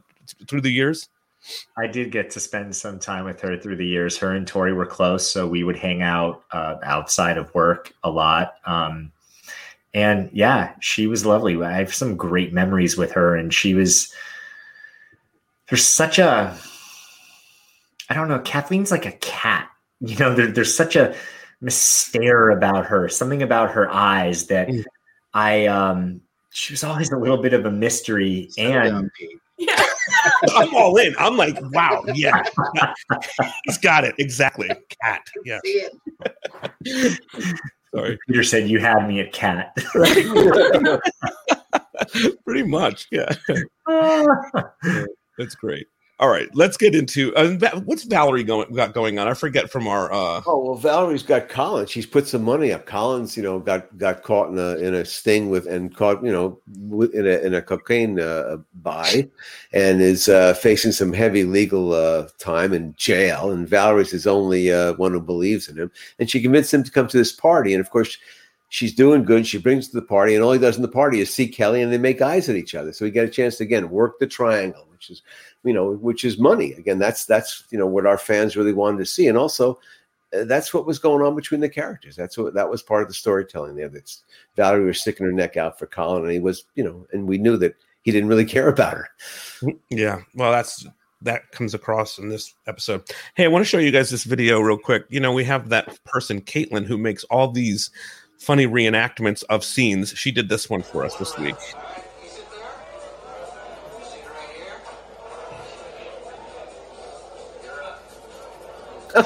[0.49, 1.11] through the years?
[1.77, 4.17] I did get to spend some time with her through the years.
[4.17, 8.11] Her and Tori were close, so we would hang out uh, outside of work a
[8.11, 8.55] lot.
[8.65, 9.13] Um,
[9.93, 11.63] and yeah, she was lovely.
[11.63, 14.13] I have some great memories with her, and she was.
[15.69, 16.57] There's such a.
[18.11, 18.39] I don't know.
[18.41, 19.69] Kathleen's like a cat.
[20.01, 21.15] You know, there, there's such a
[21.69, 23.09] stare about her.
[23.09, 24.69] Something about her eyes that
[25.33, 25.67] I.
[25.67, 29.11] um She was always a little bit of a mystery, and.
[30.55, 31.15] I'm all in.
[31.19, 32.43] I'm like, wow, yeah.
[33.65, 34.15] He's got it.
[34.19, 34.69] Exactly.
[35.03, 35.23] Cat.
[35.45, 35.61] Yeah.
[37.95, 38.19] Sorry.
[38.27, 39.77] Peter said you had me at cat.
[42.45, 43.07] Pretty much.
[43.11, 43.33] Yeah.
[45.39, 45.87] That's great.
[46.21, 49.27] All right, let's get into uh, what's Valerie going got going on.
[49.27, 51.91] I forget from our uh Oh well, Valerie's got Collins.
[51.91, 52.87] She's put some money up.
[52.87, 56.31] Collins, you know, got got caught in a in a sting with and caught, you
[56.31, 56.61] know,
[57.13, 59.29] in a in a cocaine uh, buy,
[59.73, 63.51] and is uh, facing some heavy legal uh, time in jail.
[63.51, 65.91] And Valerie's his only uh, one who believes in him,
[66.21, 67.75] and she convinced him to come to this party.
[67.75, 68.19] And of course,
[68.69, 69.49] she's doing good.
[69.49, 71.83] She brings to the party, and all he does in the party is see Kelly,
[71.83, 72.93] and they make eyes at each other.
[72.93, 75.23] So we get a chance to again work the triangle, which is
[75.65, 76.73] you know, which is money.
[76.75, 79.79] Again, that's that's you know what our fans really wanted to see, and also
[80.35, 82.17] uh, that's what was going on between the characters.
[82.17, 83.89] That's what that was part of the storytelling there.
[83.89, 84.25] That's
[84.57, 87.39] Valerie was sticking her neck out for Colin, and he was, you know, and we
[87.39, 89.09] knew that he didn't really care about her.
[89.89, 90.87] Yeah, well, that's
[91.23, 93.03] that comes across in this episode.
[93.35, 95.07] Hey, I want to show you guys this video real quick.
[95.09, 97.91] You know, we have that person, Caitlin, who makes all these
[98.39, 100.11] funny reenactments of scenes.
[100.11, 101.57] She did this one for us this week.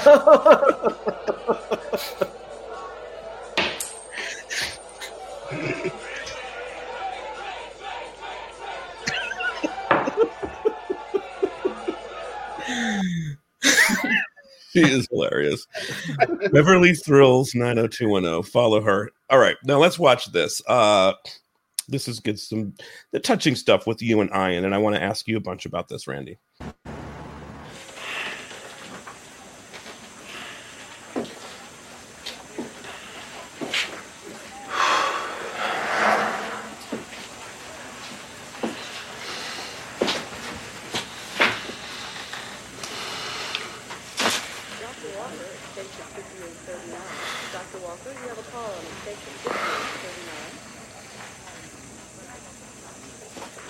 [14.71, 15.67] she is hilarious.
[16.53, 18.43] Beverly Thrills 90210.
[18.43, 19.11] Follow her.
[19.31, 20.61] All right, now let's watch this.
[20.67, 21.15] Uh
[21.89, 22.75] this is good some
[23.13, 25.65] the touching stuff with you and Ian, and I want to ask you a bunch
[25.65, 26.37] about this, Randy.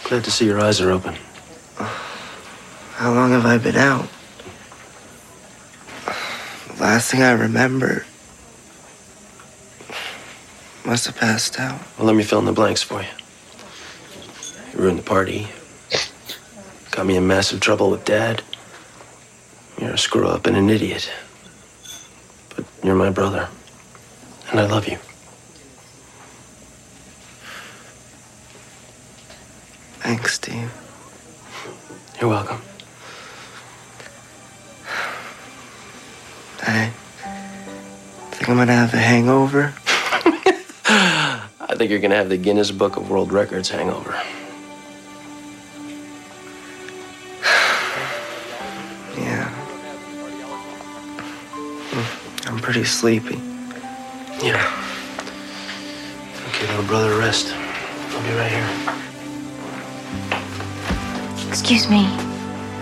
[0.04, 1.14] Glad to see your eyes are open.
[1.76, 4.08] How long have I been out?
[6.74, 8.06] The last thing I remember
[10.84, 11.80] must have passed out.
[11.98, 13.08] Well, let me fill in the blanks for you.
[14.72, 15.48] You ruined the party.
[16.90, 18.42] Got me in massive trouble with Dad.
[19.78, 21.12] You're a screw up and an idiot.
[22.56, 23.48] But you're my brother.
[24.50, 24.96] And I love you.
[30.00, 30.72] Thanks, Steve.
[32.18, 32.60] You're welcome.
[36.62, 36.90] I
[38.30, 39.74] think I'm gonna have a hangover.
[40.86, 44.12] I think you're gonna have the Guinness Book of World Records hangover.
[49.16, 49.52] Yeah.
[52.46, 53.47] I'm pretty sleepy.
[56.78, 57.52] Give a brother a rest.
[57.52, 58.68] I'll be right here.
[61.48, 62.06] Excuse me.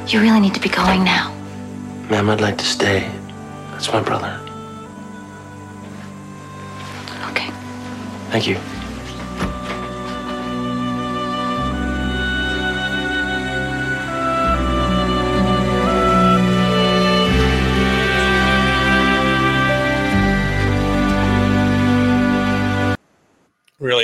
[0.07, 1.35] You really need to be going now.
[2.11, 3.11] Ma'am, I'd like to stay.
[3.71, 4.39] That's my brother.
[7.31, 7.51] Okay.
[8.29, 8.59] Thank you.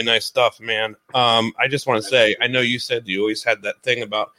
[0.03, 0.97] Really nice stuff, man.
[1.15, 4.03] Um, I just want to say, I know you said you always had that thing
[4.03, 4.33] about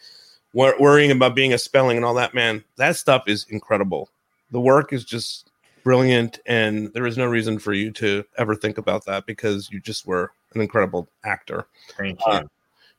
[0.54, 2.64] wor- worrying about being a spelling and all that, man.
[2.78, 4.10] That stuff is incredible.
[4.52, 5.50] The work is just
[5.84, 9.80] brilliant, and there is no reason for you to ever think about that because you
[9.80, 11.66] just were an incredible actor.
[11.98, 12.50] Thank Uh, you.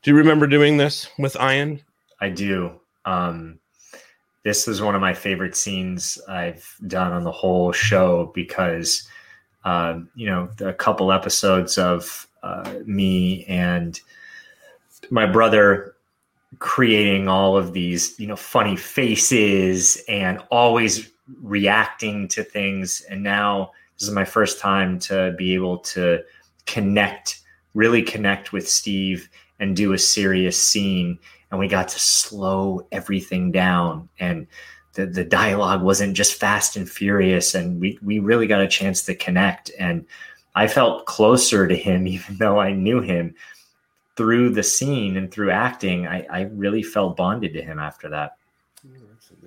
[0.02, 1.80] do you remember doing this with Ian?
[2.20, 2.80] I do.
[3.04, 3.58] Um,
[4.42, 9.08] this was one of my favorite scenes I've done on the whole show because,
[9.64, 14.00] uh, you know, a couple episodes of uh, me and
[15.10, 15.96] my brother
[16.58, 21.10] creating all of these, you know, funny faces and always
[21.42, 23.00] reacting to things.
[23.08, 26.22] And now this is my first time to be able to
[26.66, 27.40] connect,
[27.72, 29.28] really connect with Steve
[29.58, 31.18] and do a serious scene.
[31.50, 34.08] And we got to slow everything down.
[34.20, 34.46] And
[34.92, 37.54] the, the dialogue wasn't just fast and furious.
[37.54, 39.70] And we, we really got a chance to connect.
[39.78, 40.04] And
[40.54, 43.34] i felt closer to him even though i knew him
[44.16, 48.36] through the scene and through acting i, I really felt bonded to him after that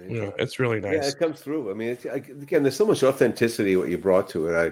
[0.10, 0.94] Yeah, it's really nice.
[0.94, 1.72] Yeah, it comes through.
[1.72, 4.56] I mean, it's, I, again, there's so much authenticity what you brought to it.
[4.56, 4.72] I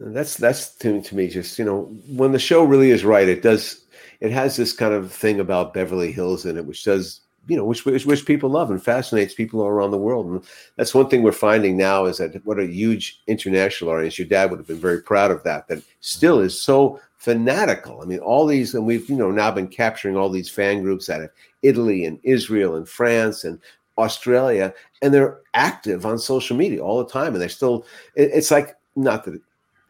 [0.00, 3.42] that's that's to, to me just you know when the show really is right, it
[3.42, 3.84] does
[4.20, 7.64] it has this kind of thing about Beverly Hills in it, which does you know
[7.64, 10.26] which which, which people love and fascinates people all around the world.
[10.26, 10.44] And
[10.76, 14.18] that's one thing we're finding now is that what a huge international audience.
[14.18, 15.68] Your dad would have been very proud of that.
[15.68, 18.00] That still is so fanatical.
[18.00, 21.10] I mean, all these, and we've you know now been capturing all these fan groups
[21.10, 21.30] out of
[21.62, 23.58] Italy and Israel and France and
[23.98, 24.72] Australia,
[25.02, 27.86] and they're active on social media all the time, and they're still.
[28.14, 29.40] It, it's like not that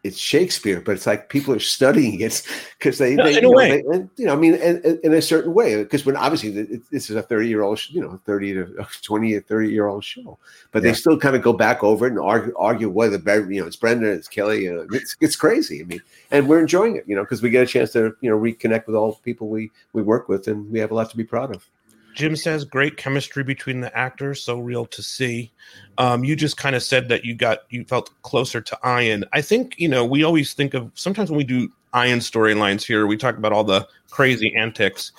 [0.03, 2.43] it's Shakespeare, but it's like people are studying it
[2.79, 5.53] because they, No, they you know, they- and, you know, I mean, in, a certain
[5.53, 8.67] way, because when obviously th- this is a thirty-year-old, you know, thirty to
[9.03, 10.39] twenty or thirty-year-old show,
[10.73, 10.91] but Yeah.
[10.91, 13.19] they still kind of go back over it and argue, argue whether
[13.51, 15.83] you know it's Brenda, it's Kelly, you know, it's it's crazy.
[15.83, 18.31] I mean, and we're enjoying it, you know, because we get a chance to you
[18.31, 21.11] know reconnect with all the people we we work with, and we have a lot
[21.11, 21.69] to be proud of.
[22.15, 25.51] Jim says great chemistry between the actors, so real to see.
[25.99, 29.25] Um, you just kind of said that you got you felt closer to Ian.
[29.33, 33.07] I think you know we always think of sometimes when we do Ian storylines here,
[33.07, 35.13] we talk about all the crazy antics,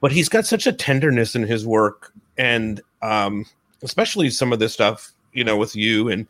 [0.00, 3.44] but he's got such a tenderness in his work, and um,
[3.82, 6.26] especially some of this stuff you know with you and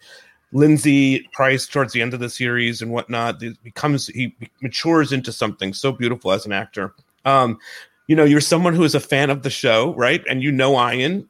[0.53, 3.43] Lindsay Price towards the end of the series and whatnot.
[3.43, 6.95] It becomes he matures into something so beautiful as an actor.
[7.25, 7.59] Um,
[8.07, 10.23] you know, you're someone who is a fan of the show, right?
[10.29, 11.29] And you know Ian.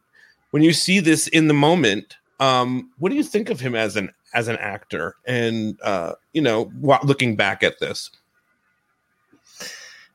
[0.51, 3.97] When you see this in the moment, um, what do you think of him as
[3.97, 5.17] an as an actor?
[5.27, 6.71] And uh, you know,
[7.03, 8.11] looking back at this,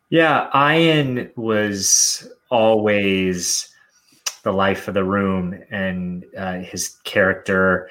[0.10, 3.70] Yeah, Ian was always
[4.43, 7.89] the life of the room, and uh, his character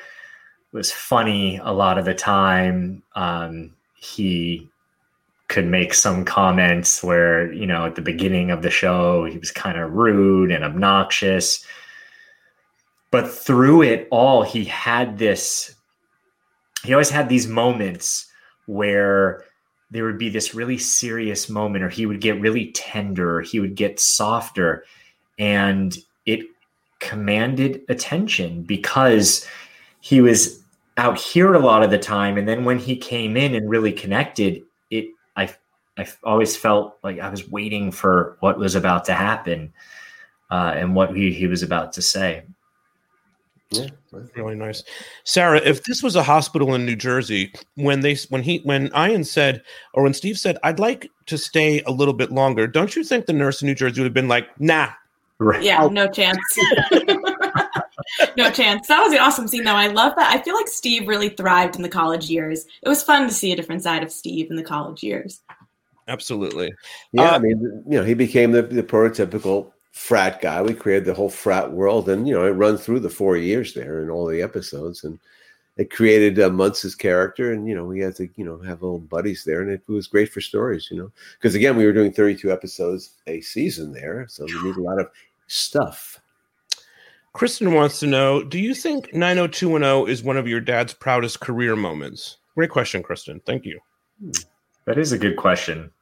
[0.73, 3.03] was funny a lot of the time.
[3.15, 4.69] Um, he
[5.49, 9.51] could make some comments where, you know, at the beginning of the show, he was
[9.51, 11.65] kind of rude and obnoxious.
[13.11, 15.75] But through it all, he had this,
[16.85, 18.31] he always had these moments
[18.67, 19.45] where
[19.91, 23.75] there would be this really serious moment or he would get really tender he would
[23.75, 24.85] get softer
[25.39, 25.97] and
[26.27, 26.41] it
[27.01, 29.47] commanded attention because
[30.01, 30.63] he was
[30.97, 33.93] out here a lot of the time and then when he came in and really
[33.93, 34.63] connected
[35.39, 35.49] i
[35.97, 39.73] i always felt like i was waiting for what was about to happen
[40.51, 42.43] uh, and what he, he was about to say
[43.71, 43.89] Yeah,
[44.35, 44.83] really nice.
[45.25, 49.25] Sarah, if this was a hospital in New Jersey, when they when he when Ian
[49.25, 49.63] said
[49.93, 53.27] or when Steve said, "I'd like to stay a little bit longer," don't you think
[53.27, 54.89] the nurse in New Jersey would have been like, "Nah"?
[55.39, 55.63] Right.
[55.63, 56.39] Yeah, no chance.
[58.37, 58.87] no chance.
[58.89, 59.75] That was an awesome scene, though.
[59.75, 60.35] I love that.
[60.35, 62.67] I feel like Steve really thrived in the college years.
[62.83, 65.41] It was fun to see a different side of Steve in the college years.
[66.09, 66.73] Absolutely.
[67.13, 70.63] Yeah, Uh, I mean, you know, he became the, the prototypical frat guy.
[70.63, 73.75] We created the whole frat world, and you know, it run through the four years
[73.75, 75.19] there in all the episodes, and
[75.77, 78.99] it created uh, Muntz's character, and you know, we had to you know have little
[78.99, 82.13] buddies there, and it was great for stories, you know, because again, we were doing
[82.13, 85.11] thirty-two episodes a season there, so we need a lot of
[85.47, 86.21] stuff.
[87.39, 91.77] Kristen wants to know: Do you think 90210 is one of your dad's proudest career
[91.77, 92.39] moments?
[92.57, 93.41] Great question, Kristen.
[93.47, 93.79] Thank you.
[94.21, 94.33] Hmm.
[94.87, 95.93] That is a good question.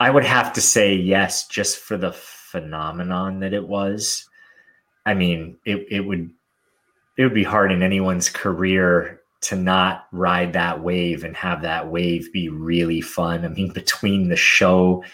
[0.00, 4.28] I would have to say yes, just for the phenomenon that it was.
[5.06, 6.30] I mean, it, it would
[7.16, 11.88] it would be hard in anyone's career to not ride that wave and have that
[11.88, 13.46] wave be really fun.
[13.46, 15.04] I mean, between the show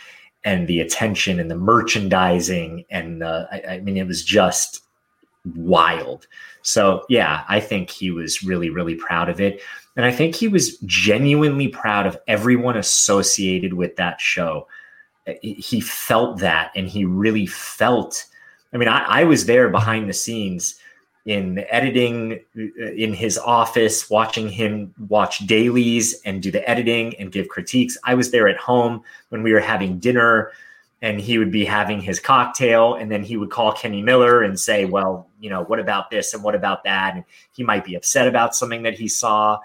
[0.45, 4.82] and the attention and the merchandising and the, I, I mean, it was just
[5.55, 6.26] wild.
[6.62, 9.61] So yeah, I think he was really, really proud of it.
[9.97, 14.66] And I think he was genuinely proud of everyone associated with that show.
[15.26, 18.24] Uh, he felt that and he really felt.
[18.72, 20.76] I mean, I, I was there behind the scenes
[21.27, 27.31] in editing uh, in his office, watching him watch dailies and do the editing and
[27.33, 27.99] give critiques.
[28.05, 30.53] I was there at home when we were having dinner
[31.03, 34.59] and he would be having his cocktail and then he would call Kenny Miller and
[34.59, 37.14] say, well, you know, what about this and what about that?
[37.14, 39.59] And he might be upset about something that he saw.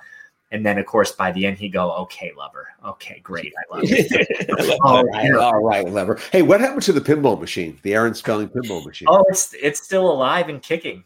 [0.51, 2.67] And then, of course, by the end, he go, "Okay, lover.
[2.85, 3.51] Okay, great.
[3.57, 4.79] I love it.
[4.83, 6.19] all right, all right, lover.
[6.31, 7.77] Hey, what happened to the pinball machine?
[7.81, 9.07] The Aaron Spelling pinball machine?
[9.09, 11.03] Oh, it's it's still alive and kicking.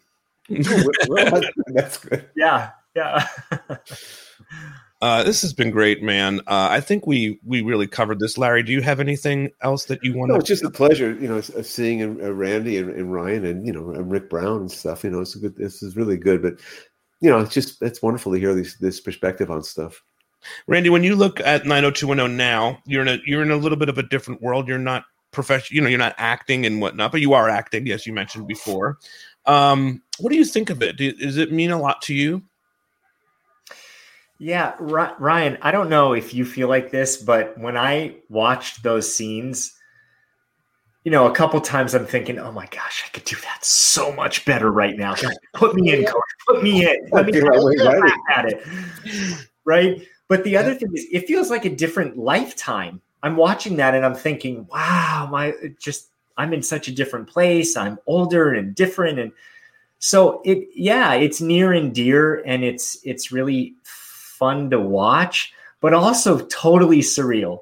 [1.67, 2.29] That's good.
[2.35, 3.27] Yeah, yeah.
[5.01, 6.39] Uh, this has been great, man.
[6.41, 8.37] Uh, I think we we really covered this.
[8.37, 10.29] Larry, do you have anything else that you want?
[10.29, 13.65] No, to it's just a pleasure, you know, seeing uh, Randy and, and, Ryan and
[13.65, 15.05] you know and Rick Brown and stuff.
[15.05, 15.55] You know, it's a good.
[15.55, 16.55] This is really good, but
[17.21, 20.03] you know, it's just it's wonderful to hear these this perspective on stuff.
[20.67, 23.89] Randy, when you look at 90210 now, you're in a you're in a little bit
[23.89, 24.67] of a different world.
[24.67, 28.05] You're not professional, you know, you're not acting and whatnot, but you are acting, yes,
[28.05, 28.97] you mentioned before.
[29.49, 30.97] Um, what do you think of it?
[30.97, 32.43] Does it mean a lot to you?
[34.37, 39.13] Yeah, Ryan, I don't know if you feel like this, but when I watched those
[39.13, 39.75] scenes,
[41.03, 44.13] you know, a couple times I'm thinking, oh my gosh, I could do that so
[44.13, 45.15] much better right now.
[45.55, 46.23] Put me in, coach.
[46.47, 47.09] Put me in.
[47.11, 48.13] Let me right.
[48.29, 48.65] at it.
[49.65, 50.07] Right.
[50.27, 53.01] But the other thing is, it feels like a different lifetime.
[53.23, 57.75] I'm watching that and I'm thinking, wow, my just I'm in such a different place.
[57.75, 59.19] I'm older and different.
[59.19, 59.31] And
[59.99, 65.93] so it, yeah, it's near and dear and it's, it's really fun to watch, but
[65.93, 67.59] also totally surreal.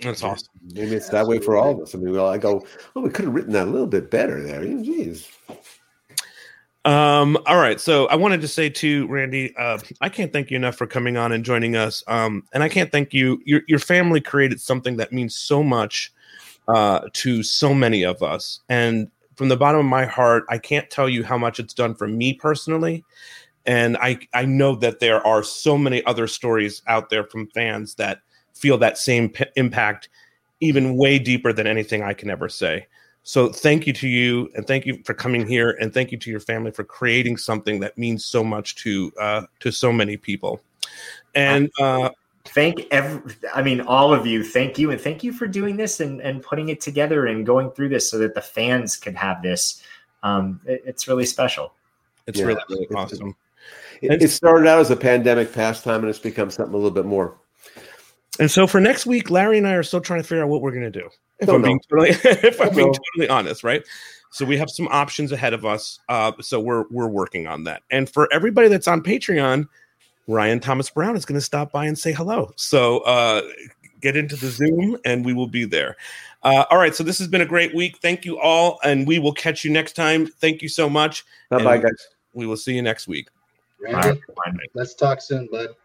[0.00, 0.46] That's awesome.
[0.72, 1.96] Maybe it's that way for all of us.
[1.96, 4.40] I mean, well, I go, well, we could have written that a little bit better
[4.40, 4.60] there.
[4.60, 5.28] Jeez.
[6.84, 7.80] Um, all right.
[7.80, 11.16] So I wanted to say to Randy, uh, I can't thank you enough for coming
[11.16, 12.04] on and joining us.
[12.06, 13.42] Um, and I can't thank you.
[13.44, 16.12] Your, your family created something that means so much
[16.68, 18.60] uh, to so many of us.
[18.68, 21.94] And from the bottom of my heart, I can't tell you how much it's done
[21.94, 23.04] for me personally.
[23.66, 27.94] And I, I know that there are so many other stories out there from fans
[27.96, 28.20] that
[28.54, 30.08] feel that same p- impact,
[30.60, 32.86] even way deeper than anything I can ever say.
[33.22, 36.30] So thank you to you, and thank you for coming here, and thank you to
[36.30, 40.62] your family for creating something that means so much to uh, to so many people.
[41.34, 42.08] And uh,
[42.50, 46.00] thank every i mean all of you thank you and thank you for doing this
[46.00, 49.42] and, and putting it together and going through this so that the fans could have
[49.42, 49.82] this.
[50.22, 51.74] Um, it, it's really special.
[52.26, 53.36] It's yeah, really really it's, awesome.
[54.02, 57.06] it, it, started out as a pandemic pastime and it's become something a little bit
[57.06, 57.38] more.
[58.40, 60.62] And so for next week larry and i are still trying to figure out what
[60.62, 61.08] we're going to do
[61.40, 63.82] if i'm, being totally, if I'm being totally honest right?
[64.30, 67.82] So we have some options ahead of us uh, so we're we're working on that.
[67.90, 69.66] And for everybody that's on patreon
[70.28, 72.52] Ryan Thomas Brown is going to stop by and say hello.
[72.56, 73.42] So uh,
[74.00, 75.96] get into the Zoom and we will be there.
[76.42, 76.94] Uh, all right.
[76.94, 77.98] So this has been a great week.
[77.98, 78.78] Thank you all.
[78.84, 80.26] And we will catch you next time.
[80.26, 81.24] Thank you so much.
[81.50, 82.08] Bye bye, guys.
[82.34, 83.28] We will see you next week.
[83.80, 84.20] Randy,
[84.74, 85.70] let's talk soon, bud.